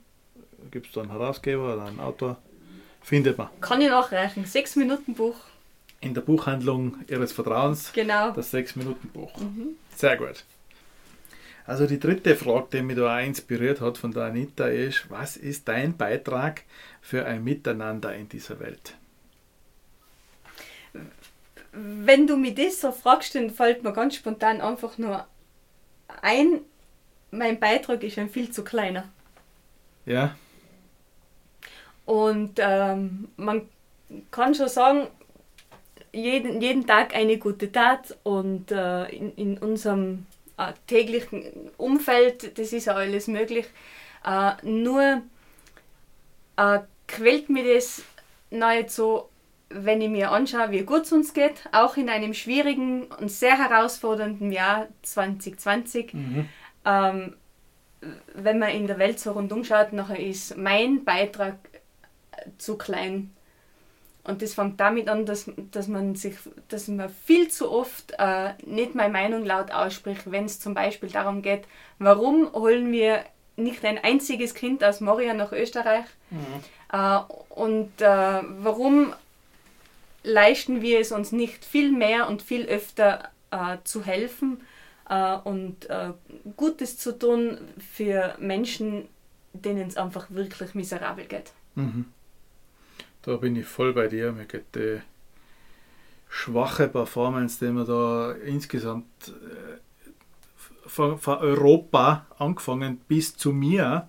gibt 0.69 0.87
es 0.87 0.93
da 0.93 1.01
einen 1.01 1.11
Herausgeber 1.11 1.73
oder 1.73 1.85
einen 1.85 1.99
Autor, 1.99 2.37
findet 3.01 3.37
man. 3.37 3.49
Kann 3.61 3.81
ich 3.81 3.89
nachreichen, 3.89 4.45
6 4.45 4.75
Minuten 4.75 5.13
Buch. 5.15 5.35
In 6.01 6.13
der 6.13 6.21
Buchhandlung 6.21 6.97
Ihres 7.07 7.31
Vertrauens. 7.31 7.93
Genau. 7.93 8.31
Das 8.31 8.51
6 8.51 8.75
Minuten 8.75 9.07
Buch. 9.09 9.35
Mhm. 9.39 9.75
Sehr 9.95 10.17
gut. 10.17 10.43
Also 11.65 11.85
die 11.85 11.99
dritte 11.99 12.35
Frage, 12.35 12.67
die 12.73 12.81
mich 12.81 12.97
da 12.97 13.17
auch 13.17 13.23
inspiriert 13.23 13.81
hat 13.81 13.97
von 13.97 14.11
der 14.11 14.23
Anita 14.23 14.65
ist, 14.65 15.09
was 15.09 15.37
ist 15.37 15.67
dein 15.67 15.95
Beitrag 15.95 16.63
für 17.01 17.25
ein 17.25 17.43
Miteinander 17.43 18.13
in 18.15 18.27
dieser 18.27 18.59
Welt? 18.59 18.95
wenn 21.73 22.27
du 22.27 22.37
mir 22.37 22.53
das 22.53 22.81
so 22.81 22.91
fragst, 22.91 23.35
dann 23.35 23.49
fällt 23.49 23.83
mir 23.83 23.93
ganz 23.93 24.15
spontan 24.15 24.61
einfach 24.61 24.97
nur 24.97 25.25
ein, 26.21 26.61
mein 27.31 27.59
Beitrag 27.59 28.03
ist 28.03 28.17
ein 28.17 28.29
viel 28.29 28.51
zu 28.51 28.63
kleiner. 28.63 29.07
Ja. 30.05 30.35
Und 32.05 32.55
ähm, 32.57 33.29
man 33.37 33.69
kann 34.31 34.53
schon 34.53 34.67
sagen, 34.67 35.07
jeden, 36.13 36.61
jeden 36.61 36.85
Tag 36.85 37.15
eine 37.15 37.37
gute 37.37 37.71
Tat 37.71 38.17
und 38.23 38.71
äh, 38.71 39.05
in, 39.09 39.33
in 39.35 39.57
unserem 39.57 40.25
äh, 40.57 40.73
täglichen 40.87 41.43
Umfeld, 41.77 42.57
das 42.57 42.73
ist 42.73 42.89
alles 42.89 43.27
möglich. 43.27 43.65
Äh, 44.25 44.51
nur 44.63 45.21
äh, 46.57 46.79
quält 47.07 47.49
mir 47.49 47.75
das 47.75 48.03
nahezu, 48.49 49.23
wenn 49.69 50.01
ich 50.01 50.09
mir 50.09 50.31
anschaue, 50.31 50.71
wie 50.71 50.83
gut 50.83 51.03
es 51.03 51.13
uns 51.13 51.33
geht, 51.33 51.67
auch 51.71 51.95
in 51.95 52.09
einem 52.09 52.33
schwierigen 52.33 53.03
und 53.03 53.31
sehr 53.31 53.57
herausfordernden 53.57 54.51
Jahr 54.51 54.87
2020. 55.01 56.13
Mhm. 56.13 56.49
Ähm, 56.83 57.35
wenn 58.33 58.59
man 58.59 58.69
in 58.69 58.87
der 58.87 58.97
Welt 58.97 59.19
so 59.19 59.31
rundum 59.31 59.63
schaut, 59.63 59.93
nachher 59.93 60.19
ist 60.19 60.57
mein 60.57 61.05
Beitrag 61.05 61.55
zu 62.57 62.77
klein. 62.77 63.31
Und 64.23 64.41
das 64.41 64.53
fängt 64.53 64.79
damit 64.79 65.09
an, 65.09 65.25
dass, 65.25 65.49
dass 65.71 65.87
man 65.87 66.15
sich, 66.15 66.35
dass 66.67 66.87
man 66.87 67.09
viel 67.09 67.49
zu 67.49 67.71
oft 67.71 68.13
äh, 68.19 68.53
nicht 68.63 68.93
meine 68.93 69.11
Meinung 69.11 69.45
laut 69.45 69.71
ausspricht, 69.71 70.29
wenn 70.31 70.45
es 70.45 70.59
zum 70.59 70.75
Beispiel 70.75 71.09
darum 71.09 71.41
geht, 71.41 71.63
warum 71.97 72.51
holen 72.53 72.91
wir 72.91 73.23
nicht 73.55 73.83
ein 73.83 73.97
einziges 73.97 74.53
Kind 74.53 74.83
aus 74.83 75.01
Moria 75.01 75.33
nach 75.33 75.51
Österreich 75.51 76.05
mhm. 76.29 76.45
äh, 76.91 77.19
und 77.49 78.01
äh, 78.01 78.41
warum 78.59 79.13
leisten 80.23 80.81
wir 80.81 80.99
es 80.99 81.11
uns 81.11 81.31
nicht 81.31 81.65
viel 81.65 81.91
mehr 81.91 82.27
und 82.27 82.41
viel 82.43 82.65
öfter 82.65 83.29
äh, 83.49 83.77
zu 83.83 84.03
helfen 84.03 84.61
äh, 85.09 85.35
und 85.35 85.89
äh, 85.89 86.11
Gutes 86.57 86.97
zu 86.97 87.17
tun 87.17 87.57
für 87.93 88.35
Menschen, 88.39 89.07
denen 89.53 89.87
es 89.87 89.97
einfach 89.97 90.27
wirklich 90.29 90.75
miserabel 90.75 91.25
geht. 91.25 91.51
Mhm. 91.75 92.05
Da 93.23 93.35
bin 93.37 93.55
ich 93.55 93.65
voll 93.65 93.93
bei 93.93 94.07
dir. 94.07 94.31
Mir 94.31 94.45
geht 94.45 94.75
die 94.75 95.01
schwache 96.29 96.87
Performance, 96.87 97.63
die 97.63 97.71
wir 97.71 97.85
da 97.85 98.31
insgesamt 98.31 99.05
äh, 99.27 99.79
von, 100.87 101.17
von 101.17 101.37
Europa 101.37 102.25
angefangen 102.37 102.97
bis 103.07 103.35
zu 103.37 103.51
mir 103.51 104.07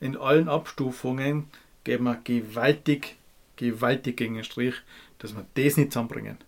in 0.00 0.16
allen 0.16 0.48
Abstufungen 0.48 1.46
geben 1.84 2.04
wir 2.04 2.20
gewaltig, 2.24 3.16
gewaltig 3.56 4.16
gegen 4.16 4.34
den 4.34 4.44
Strich, 4.44 4.74
dass 5.18 5.34
wir 5.34 5.44
das 5.54 5.76
nicht 5.76 5.92
zusammenbringen. 5.92 6.38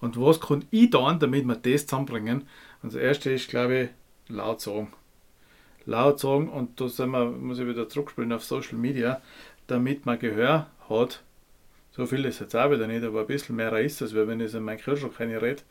Und 0.00 0.20
was 0.20 0.40
kann 0.40 0.64
ich 0.70 0.90
tun, 0.90 1.18
damit 1.18 1.46
wir 1.46 1.56
das 1.56 1.86
zusammenbringen? 1.86 2.48
Und 2.82 2.94
das 2.94 3.00
erste 3.00 3.30
ist, 3.30 3.48
glaube 3.48 3.78
ich, 3.78 3.88
laut 4.28 4.60
sagen. 4.60 4.92
Laut 5.84 6.20
sagen, 6.20 6.48
und 6.48 6.80
da 6.80 6.88
sind 6.88 7.10
wir, 7.10 7.26
muss 7.26 7.58
ich 7.58 7.66
wieder 7.66 7.88
zurückspielen 7.88 8.32
auf 8.32 8.44
Social 8.44 8.78
Media, 8.78 9.20
damit 9.66 10.06
man 10.06 10.18
Gehör 10.18 10.68
hat 10.88 11.22
so 11.92 12.06
viel 12.06 12.24
ist 12.24 12.40
jetzt 12.40 12.54
auch 12.54 12.70
wieder 12.70 12.86
nicht, 12.86 13.04
aber 13.04 13.20
ein 13.20 13.26
bisschen 13.26 13.56
mehr 13.56 13.72
ist 13.78 14.00
es, 14.00 14.14
weil 14.14 14.28
wenn 14.28 14.40
ich 14.40 14.54
in 14.54 14.62
meinem 14.62 14.78
Kühlschrank 14.78 15.18
rede, 15.18 15.62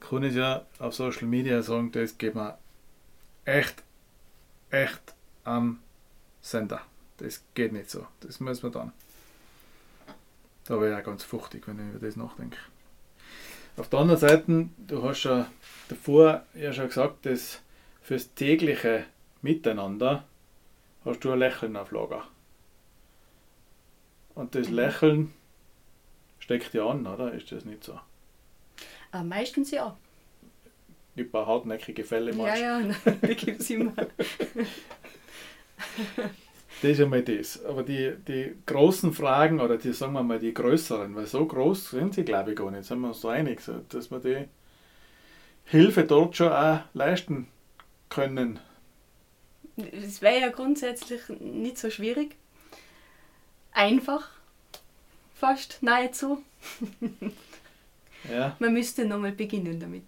kann 0.00 0.22
ich 0.22 0.34
ja 0.34 0.64
auf 0.78 0.94
Social 0.94 1.26
Media 1.26 1.62
sagen, 1.62 1.92
das 1.92 2.16
geht 2.16 2.34
mir 2.34 2.58
echt, 3.44 3.82
echt 4.70 5.14
am 5.44 5.80
Sender. 6.40 6.80
Das 7.18 7.42
geht 7.54 7.72
nicht 7.72 7.90
so. 7.90 8.06
Das 8.20 8.40
muss 8.40 8.62
man 8.62 8.72
dann. 8.72 8.92
Da 10.64 10.80
wäre 10.80 10.92
ich 10.92 11.00
auch 11.00 11.06
ganz 11.06 11.24
fuchtig, 11.24 11.66
wenn 11.66 11.78
ich 11.78 11.94
über 11.94 12.06
das 12.06 12.16
nachdenke. 12.16 12.58
Auf 13.76 13.88
der 13.88 14.00
anderen 14.00 14.20
Seite, 14.20 14.68
du 14.76 15.02
hast 15.02 15.24
ja 15.24 15.50
davor 15.88 16.44
ja 16.54 16.72
schon 16.72 16.88
gesagt, 16.88 17.26
dass 17.26 17.60
fürs 18.02 18.34
tägliche 18.34 19.04
Miteinander 19.40 20.24
hast 21.04 21.24
du 21.24 21.32
ein 21.32 21.38
Lächeln 21.38 21.76
auf 21.76 21.90
Lager. 21.90 22.26
Und 24.34 24.54
das 24.54 24.68
Lächeln 24.68 25.32
steckt 26.38 26.74
ja 26.74 26.86
an, 26.86 27.06
oder? 27.06 27.32
Ist 27.32 27.52
das 27.52 27.64
nicht 27.64 27.84
so? 27.84 27.98
Äh, 29.12 29.22
meistens 29.22 29.70
ja. 29.70 29.96
Gibt 31.14 31.28
ein 31.28 31.32
paar 31.32 31.46
hartnäckige 31.46 32.04
Fälle 32.04 32.32
mal. 32.32 32.48
Ja, 32.58 32.80
ja, 32.80 32.94
die 33.22 33.34
gibt 33.34 33.60
es 33.60 33.70
immer. 33.70 33.92
das 36.80 36.90
ist 36.90 37.00
einmal 37.00 37.22
das. 37.22 37.62
Aber 37.64 37.82
die, 37.82 38.14
die 38.26 38.54
großen 38.64 39.12
Fragen, 39.12 39.60
oder 39.60 39.76
die, 39.76 39.92
sagen 39.92 40.14
wir 40.14 40.22
mal, 40.22 40.38
die 40.38 40.54
größeren, 40.54 41.14
weil 41.14 41.26
so 41.26 41.44
groß 41.44 41.90
sind 41.90 42.14
sie, 42.14 42.24
glaube 42.24 42.52
ich, 42.52 42.56
gar 42.56 42.70
nicht, 42.70 42.84
sind 42.84 43.00
wir 43.00 43.08
uns 43.08 43.20
da 43.20 43.30
einig, 43.30 43.60
dass 43.90 44.10
wir 44.10 44.20
die 44.20 44.48
Hilfe 45.64 46.04
dort 46.04 46.36
schon 46.36 46.52
auch 46.52 46.80
leisten 46.94 47.48
können. 48.08 48.58
Es 49.76 50.22
wäre 50.22 50.40
ja 50.40 50.48
grundsätzlich 50.48 51.28
nicht 51.28 51.78
so 51.78 51.90
schwierig. 51.90 52.36
Einfach 53.72 54.28
fast 55.34 55.82
nahezu. 55.82 56.42
ja. 58.30 58.56
Man 58.58 58.72
müsste 58.72 59.04
nochmal 59.04 59.32
beginnen 59.32 59.80
damit. 59.80 60.04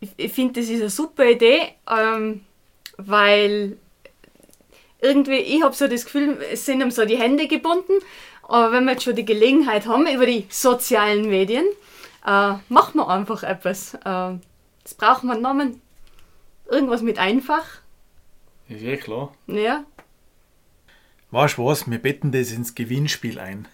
Ich, 0.00 0.10
ich 0.16 0.32
finde, 0.32 0.60
das 0.60 0.70
ist 0.70 0.80
eine 0.80 0.90
super 0.90 1.26
Idee, 1.26 1.74
ähm, 1.86 2.42
weil 2.96 3.76
irgendwie, 5.00 5.38
ich 5.38 5.62
habe 5.62 5.74
so 5.74 5.88
das 5.88 6.04
Gefühl, 6.04 6.38
es 6.50 6.64
sind 6.64 6.80
ihm 6.80 6.90
so 6.90 7.04
die 7.04 7.18
Hände 7.18 7.48
gebunden, 7.48 7.92
aber 8.42 8.72
wenn 8.72 8.84
wir 8.84 8.92
jetzt 8.92 9.04
schon 9.04 9.14
die 9.14 9.24
Gelegenheit 9.24 9.86
haben 9.86 10.06
über 10.06 10.26
die 10.26 10.46
sozialen 10.48 11.28
Medien, 11.28 11.66
äh, 12.26 12.54
machen 12.68 12.96
wir 12.96 13.08
einfach 13.08 13.42
etwas. 13.42 13.94
Äh, 13.94 14.38
das 14.82 14.94
brauchen 14.96 15.28
wir 15.28 15.36
Namen. 15.36 15.80
Irgendwas 16.68 17.02
mit 17.02 17.18
einfach. 17.18 17.64
Ist 18.68 18.82
eh 18.82 18.96
klar. 18.96 19.34
Ja. 19.46 19.84
Weißt 21.30 21.58
du 21.58 21.66
was, 21.66 21.88
wir 21.90 21.98
betten 22.00 22.32
das 22.32 22.52
ins 22.52 22.74
Gewinnspiel 22.74 23.38
ein. 23.38 23.68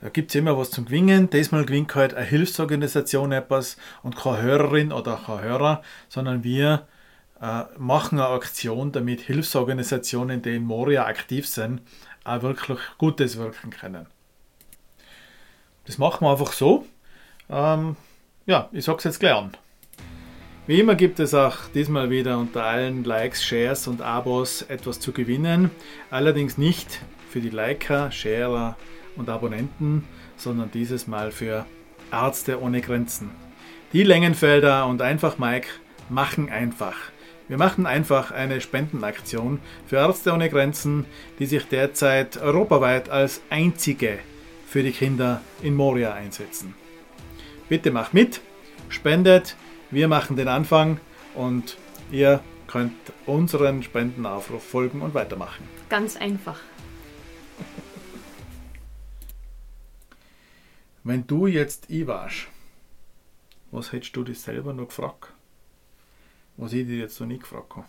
Da 0.00 0.08
gibt 0.08 0.30
es 0.30 0.34
immer 0.34 0.56
was 0.56 0.70
zum 0.70 0.86
Gewinnen. 0.86 1.28
Diesmal 1.30 1.66
gewinnt 1.66 1.94
halt 1.94 2.14
eine 2.14 2.24
Hilfsorganisation 2.24 3.32
etwas 3.32 3.76
und 4.02 4.16
keine 4.16 4.42
Hörerin 4.42 4.92
oder 4.92 5.20
kein 5.24 5.42
Hörer, 5.42 5.82
sondern 6.08 6.42
wir 6.42 6.88
äh, 7.40 7.64
machen 7.78 8.18
eine 8.18 8.28
Aktion, 8.28 8.92
damit 8.92 9.20
Hilfsorganisationen, 9.20 10.42
die 10.42 10.56
in 10.56 10.64
Moria 10.64 11.06
aktiv 11.06 11.46
sind, 11.46 11.82
auch 12.24 12.42
wirklich 12.42 12.78
Gutes 12.98 13.36
wirken 13.36 13.70
können. 13.70 14.06
Das 15.84 15.98
machen 15.98 16.24
wir 16.24 16.30
einfach 16.30 16.52
so. 16.52 16.86
Ähm, 17.48 17.96
ja, 18.46 18.68
ich 18.72 18.84
sag's 18.84 19.04
jetzt 19.04 19.20
gleich 19.20 19.34
an. 19.34 19.52
Wie 20.66 20.78
immer 20.78 20.94
gibt 20.94 21.18
es 21.18 21.34
auch 21.34 21.56
diesmal 21.74 22.10
wieder 22.10 22.38
unter 22.38 22.64
allen 22.64 23.02
Likes, 23.02 23.42
Shares 23.42 23.88
und 23.88 24.02
Abos 24.02 24.62
etwas 24.62 25.00
zu 25.00 25.12
gewinnen. 25.12 25.70
Allerdings 26.10 26.58
nicht 26.58 27.00
für 27.30 27.40
die 27.40 27.48
Liker, 27.48 28.12
Sharer 28.12 28.76
und 29.16 29.28
Abonnenten, 29.28 30.04
sondern 30.36 30.70
dieses 30.70 31.06
Mal 31.06 31.32
für 31.32 31.66
Ärzte 32.12 32.60
ohne 32.60 32.82
Grenzen. 32.82 33.30
Die 33.92 34.04
Längenfelder 34.04 34.86
und 34.86 35.02
einfach 35.02 35.38
Mike 35.38 35.68
machen 36.08 36.50
einfach. 36.50 36.96
Wir 37.48 37.58
machen 37.58 37.86
einfach 37.86 38.30
eine 38.30 38.60
Spendenaktion 38.60 39.58
für 39.86 39.96
Ärzte 39.96 40.32
ohne 40.32 40.50
Grenzen, 40.50 41.06
die 41.40 41.46
sich 41.46 41.66
derzeit 41.66 42.36
europaweit 42.36 43.08
als 43.08 43.40
einzige 43.50 44.20
für 44.68 44.84
die 44.84 44.92
Kinder 44.92 45.40
in 45.62 45.74
Moria 45.74 46.14
einsetzen. 46.14 46.74
Bitte 47.68 47.90
macht 47.90 48.14
mit, 48.14 48.40
spendet, 48.88 49.56
wir 49.90 50.08
machen 50.08 50.36
den 50.36 50.48
Anfang 50.48 51.00
und 51.34 51.76
ihr 52.10 52.42
könnt 52.66 52.94
unseren 53.26 53.82
Spendenaufruf 53.82 54.62
folgen 54.62 55.02
und 55.02 55.14
weitermachen. 55.14 55.68
Ganz 55.88 56.16
einfach. 56.16 56.60
Wenn 61.02 61.26
du 61.26 61.46
jetzt 61.46 61.90
ich 61.90 62.06
warst, 62.06 62.46
was 63.72 63.92
hättest 63.92 64.14
du 64.14 64.22
dich 64.22 64.40
selber 64.40 64.72
noch 64.72 64.86
gefragt? 64.86 65.32
Was 66.56 66.72
ich 66.72 66.86
dir 66.86 66.98
jetzt 66.98 67.18
noch 67.20 67.26
nicht 67.26 67.42
gefragt 67.42 67.74
habe? 67.74 67.86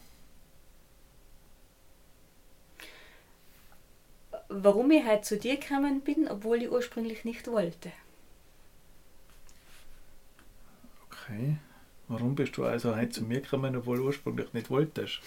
Warum 4.50 4.92
ich 4.92 5.06
heute 5.06 5.22
zu 5.22 5.38
dir 5.38 5.58
gekommen 5.58 6.02
bin, 6.02 6.28
obwohl 6.28 6.64
ich 6.64 6.72
ursprünglich 6.72 7.24
nicht 7.24 7.48
wollte. 7.48 7.92
Okay. 11.08 11.58
Warum 12.12 12.36
bist 12.36 12.58
du 12.58 12.66
also 12.66 12.94
heute 12.94 13.12
zu 13.12 13.24
mir 13.24 13.40
gekommen, 13.40 13.74
obwohl 13.74 13.98
du 13.98 14.04
ursprünglich 14.08 14.52
nicht 14.52 14.70
wolltest? 14.70 15.22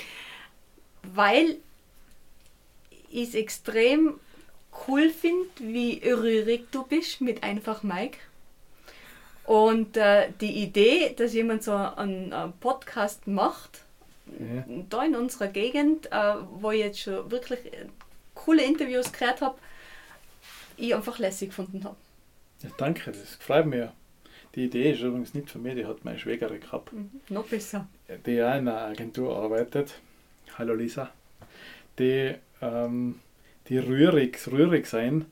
Weil 1.02 1.56
ich 3.10 3.28
es 3.28 3.34
extrem 3.34 4.20
cool 4.86 5.08
finde, 5.08 5.48
wie 5.60 6.02
rührig 6.04 6.70
du 6.72 6.84
bist 6.84 7.22
mit 7.22 7.42
einfach 7.42 7.82
Mike. 7.82 8.18
Und 9.44 9.96
äh, 9.96 10.28
die 10.42 10.62
Idee, 10.62 11.14
dass 11.16 11.32
jemand 11.32 11.62
so 11.62 11.72
einen, 11.72 12.34
einen 12.34 12.52
Podcast 12.60 13.26
macht, 13.26 13.80
ja. 14.38 14.64
da 14.90 15.04
in 15.04 15.16
unserer 15.16 15.48
Gegend, 15.48 16.12
äh, 16.12 16.34
wo 16.52 16.70
ich 16.70 16.80
jetzt 16.80 17.00
schon 17.00 17.30
wirklich 17.30 17.60
coole 18.34 18.62
Interviews 18.62 19.10
gehört 19.10 19.40
habe, 19.40 19.56
ich 20.76 20.94
einfach 20.94 21.18
lässig 21.18 21.48
gefunden 21.48 21.82
habe. 21.84 21.96
Ja, 22.62 22.68
danke, 22.76 23.10
das 23.10 23.36
freut 23.36 23.64
mich. 23.64 23.88
Die 24.54 24.64
Idee 24.64 24.92
ist 24.92 25.00
übrigens 25.00 25.34
nicht 25.34 25.50
von 25.50 25.62
mir, 25.62 25.74
die 25.74 25.86
hat 25.86 26.04
meine 26.04 26.18
Schwägerin 26.18 26.60
gehabt. 26.60 26.92
Mhm. 26.92 27.10
Noch 27.28 27.46
besser. 27.46 27.88
Die 28.26 28.42
auch 28.42 28.54
in 28.54 28.68
einer 28.68 28.82
Agentur 28.82 29.36
arbeitet. 29.36 30.00
Hallo 30.56 30.74
Lisa. 30.74 31.10
Die, 31.98 32.34
ähm, 32.60 33.20
die 33.68 33.78
rührig, 33.78 34.38
rührig 34.50 34.86
sein. 34.86 35.26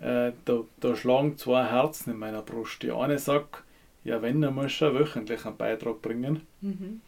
Äh, 0.00 0.32
da, 0.44 0.60
da 0.80 0.96
schlagen 0.96 1.36
zwei 1.36 1.64
Herzen 1.64 2.12
in 2.12 2.18
meiner 2.18 2.42
Brust. 2.42 2.82
Die 2.82 2.92
eine 2.92 3.18
sagt, 3.18 3.62
ja, 4.04 4.22
wenn, 4.22 4.40
dann 4.40 4.54
musst 4.54 4.80
du 4.80 4.86
ja 4.86 4.94
wöchentlich 4.94 5.44
einen 5.44 5.56
Beitrag 5.56 6.00
bringen. 6.00 6.46
Mhm. 6.62 7.02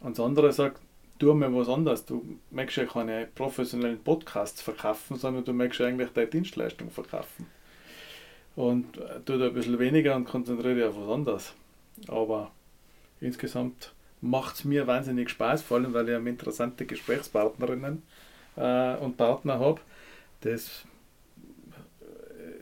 Und 0.00 0.18
das 0.18 0.24
andere 0.24 0.52
sagt, 0.52 0.82
tu 1.18 1.32
mir 1.32 1.54
was 1.54 1.68
anderes. 1.68 2.04
Du 2.04 2.38
möchtest 2.50 2.76
ja 2.76 2.84
keine 2.84 3.26
professionellen 3.34 4.02
Podcasts 4.02 4.60
verkaufen, 4.60 5.16
sondern 5.16 5.44
du 5.44 5.54
möchtest 5.54 5.80
eigentlich 5.80 6.10
deine 6.10 6.26
Dienstleistung 6.26 6.90
verkaufen. 6.90 7.46
Und 8.56 8.98
äh, 8.98 9.20
tu 9.24 9.36
da 9.38 9.46
ein 9.46 9.54
bisschen 9.54 9.78
weniger 9.78 10.14
und 10.16 10.26
konzentriere 10.26 10.74
dich 10.76 10.84
auf 10.84 10.96
was 10.96 11.08
anderes. 11.12 11.54
Aber 12.08 12.50
insgesamt 13.20 13.92
macht 14.20 14.56
es 14.56 14.64
mir 14.64 14.86
wahnsinnig 14.86 15.30
Spaß, 15.30 15.62
vor 15.62 15.78
allem 15.78 15.92
weil 15.92 16.08
ich 16.08 16.14
eine 16.14 16.30
interessante 16.30 16.86
Gesprächspartnerinnen 16.86 18.02
äh, 18.56 18.96
und 18.96 19.16
Partner 19.16 19.58
habe. 19.58 19.80
Das 20.42 20.84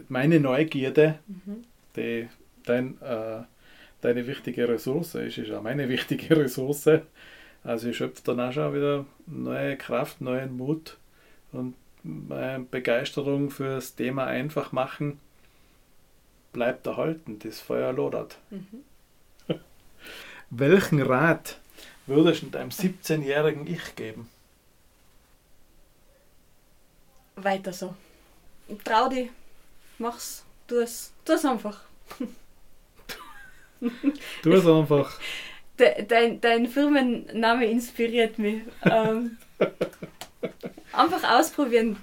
meine 0.09 0.41
Neugierde, 0.41 1.19
Mhm. 1.27 1.65
die 1.97 2.29
dein, 2.65 3.01
äh, 3.03 3.43
deine 4.03 4.27
wichtige 4.27 4.69
Ressource 4.69 5.15
ist, 5.15 5.39
ist 5.39 5.51
auch 5.51 5.63
meine 5.63 5.89
wichtige 5.89 6.37
Ressource. 6.37 6.89
Also 7.65 7.89
ich 7.89 7.97
schöpfe 7.97 8.23
dann 8.25 8.41
auch 8.41 8.53
schon 8.53 8.75
wieder 8.75 9.07
neue 9.27 9.77
Kraft, 9.77 10.21
neuen 10.21 10.57
Mut 10.57 10.97
und 11.53 11.75
äh, 12.31 12.59
Begeisterung 12.71 13.51
fürs 13.51 13.95
Thema 13.95 14.27
einfach 14.27 14.73
machen 14.73 15.19
bleibt 16.53 16.87
erhalten, 16.87 17.39
das 17.39 17.61
Feuer 17.61 17.93
lodert. 17.93 18.37
Mhm. 18.51 18.85
Welchen 20.51 21.01
Rat 21.03 21.59
würdest 22.07 22.43
du 22.43 22.47
deinem 22.47 22.71
17-jährigen 22.71 23.67
Ich 23.67 23.97
geben? 23.97 24.29
Weiter 27.37 27.73
so. 27.73 27.95
Trau 28.85 29.09
dich, 29.09 29.31
mach's, 29.99 30.45
tu 30.67 30.77
es, 30.77 31.13
tu 31.25 31.33
es 31.33 31.45
einfach. 31.45 31.81
Tu 34.43 34.53
es 34.53 34.67
einfach. 34.67 35.19
De, 35.79 36.05
dein, 36.05 36.39
dein 36.41 36.69
Firmenname 36.69 37.65
inspiriert 37.65 38.39
mich. 38.39 38.63
Ähm, 38.85 39.39
einfach 40.93 41.39
ausprobieren. 41.39 41.97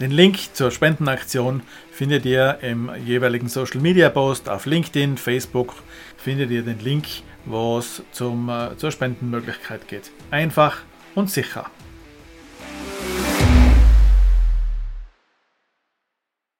Den 0.00 0.12
Link 0.12 0.54
zur 0.54 0.70
Spendenaktion 0.70 1.62
findet 1.92 2.24
ihr 2.24 2.58
im 2.62 2.90
jeweiligen 3.04 3.50
Social 3.50 3.82
Media 3.82 4.08
Post 4.08 4.48
auf 4.48 4.64
LinkedIn, 4.64 5.18
Facebook. 5.18 5.74
Findet 6.16 6.50
ihr 6.50 6.62
den 6.62 6.78
Link, 6.78 7.06
wo 7.44 7.76
es 7.76 8.02
zum, 8.10 8.48
äh, 8.48 8.74
zur 8.78 8.92
Spendenmöglichkeit 8.92 9.88
geht. 9.88 10.10
Einfach 10.30 10.78
und 11.14 11.30
sicher. 11.30 11.70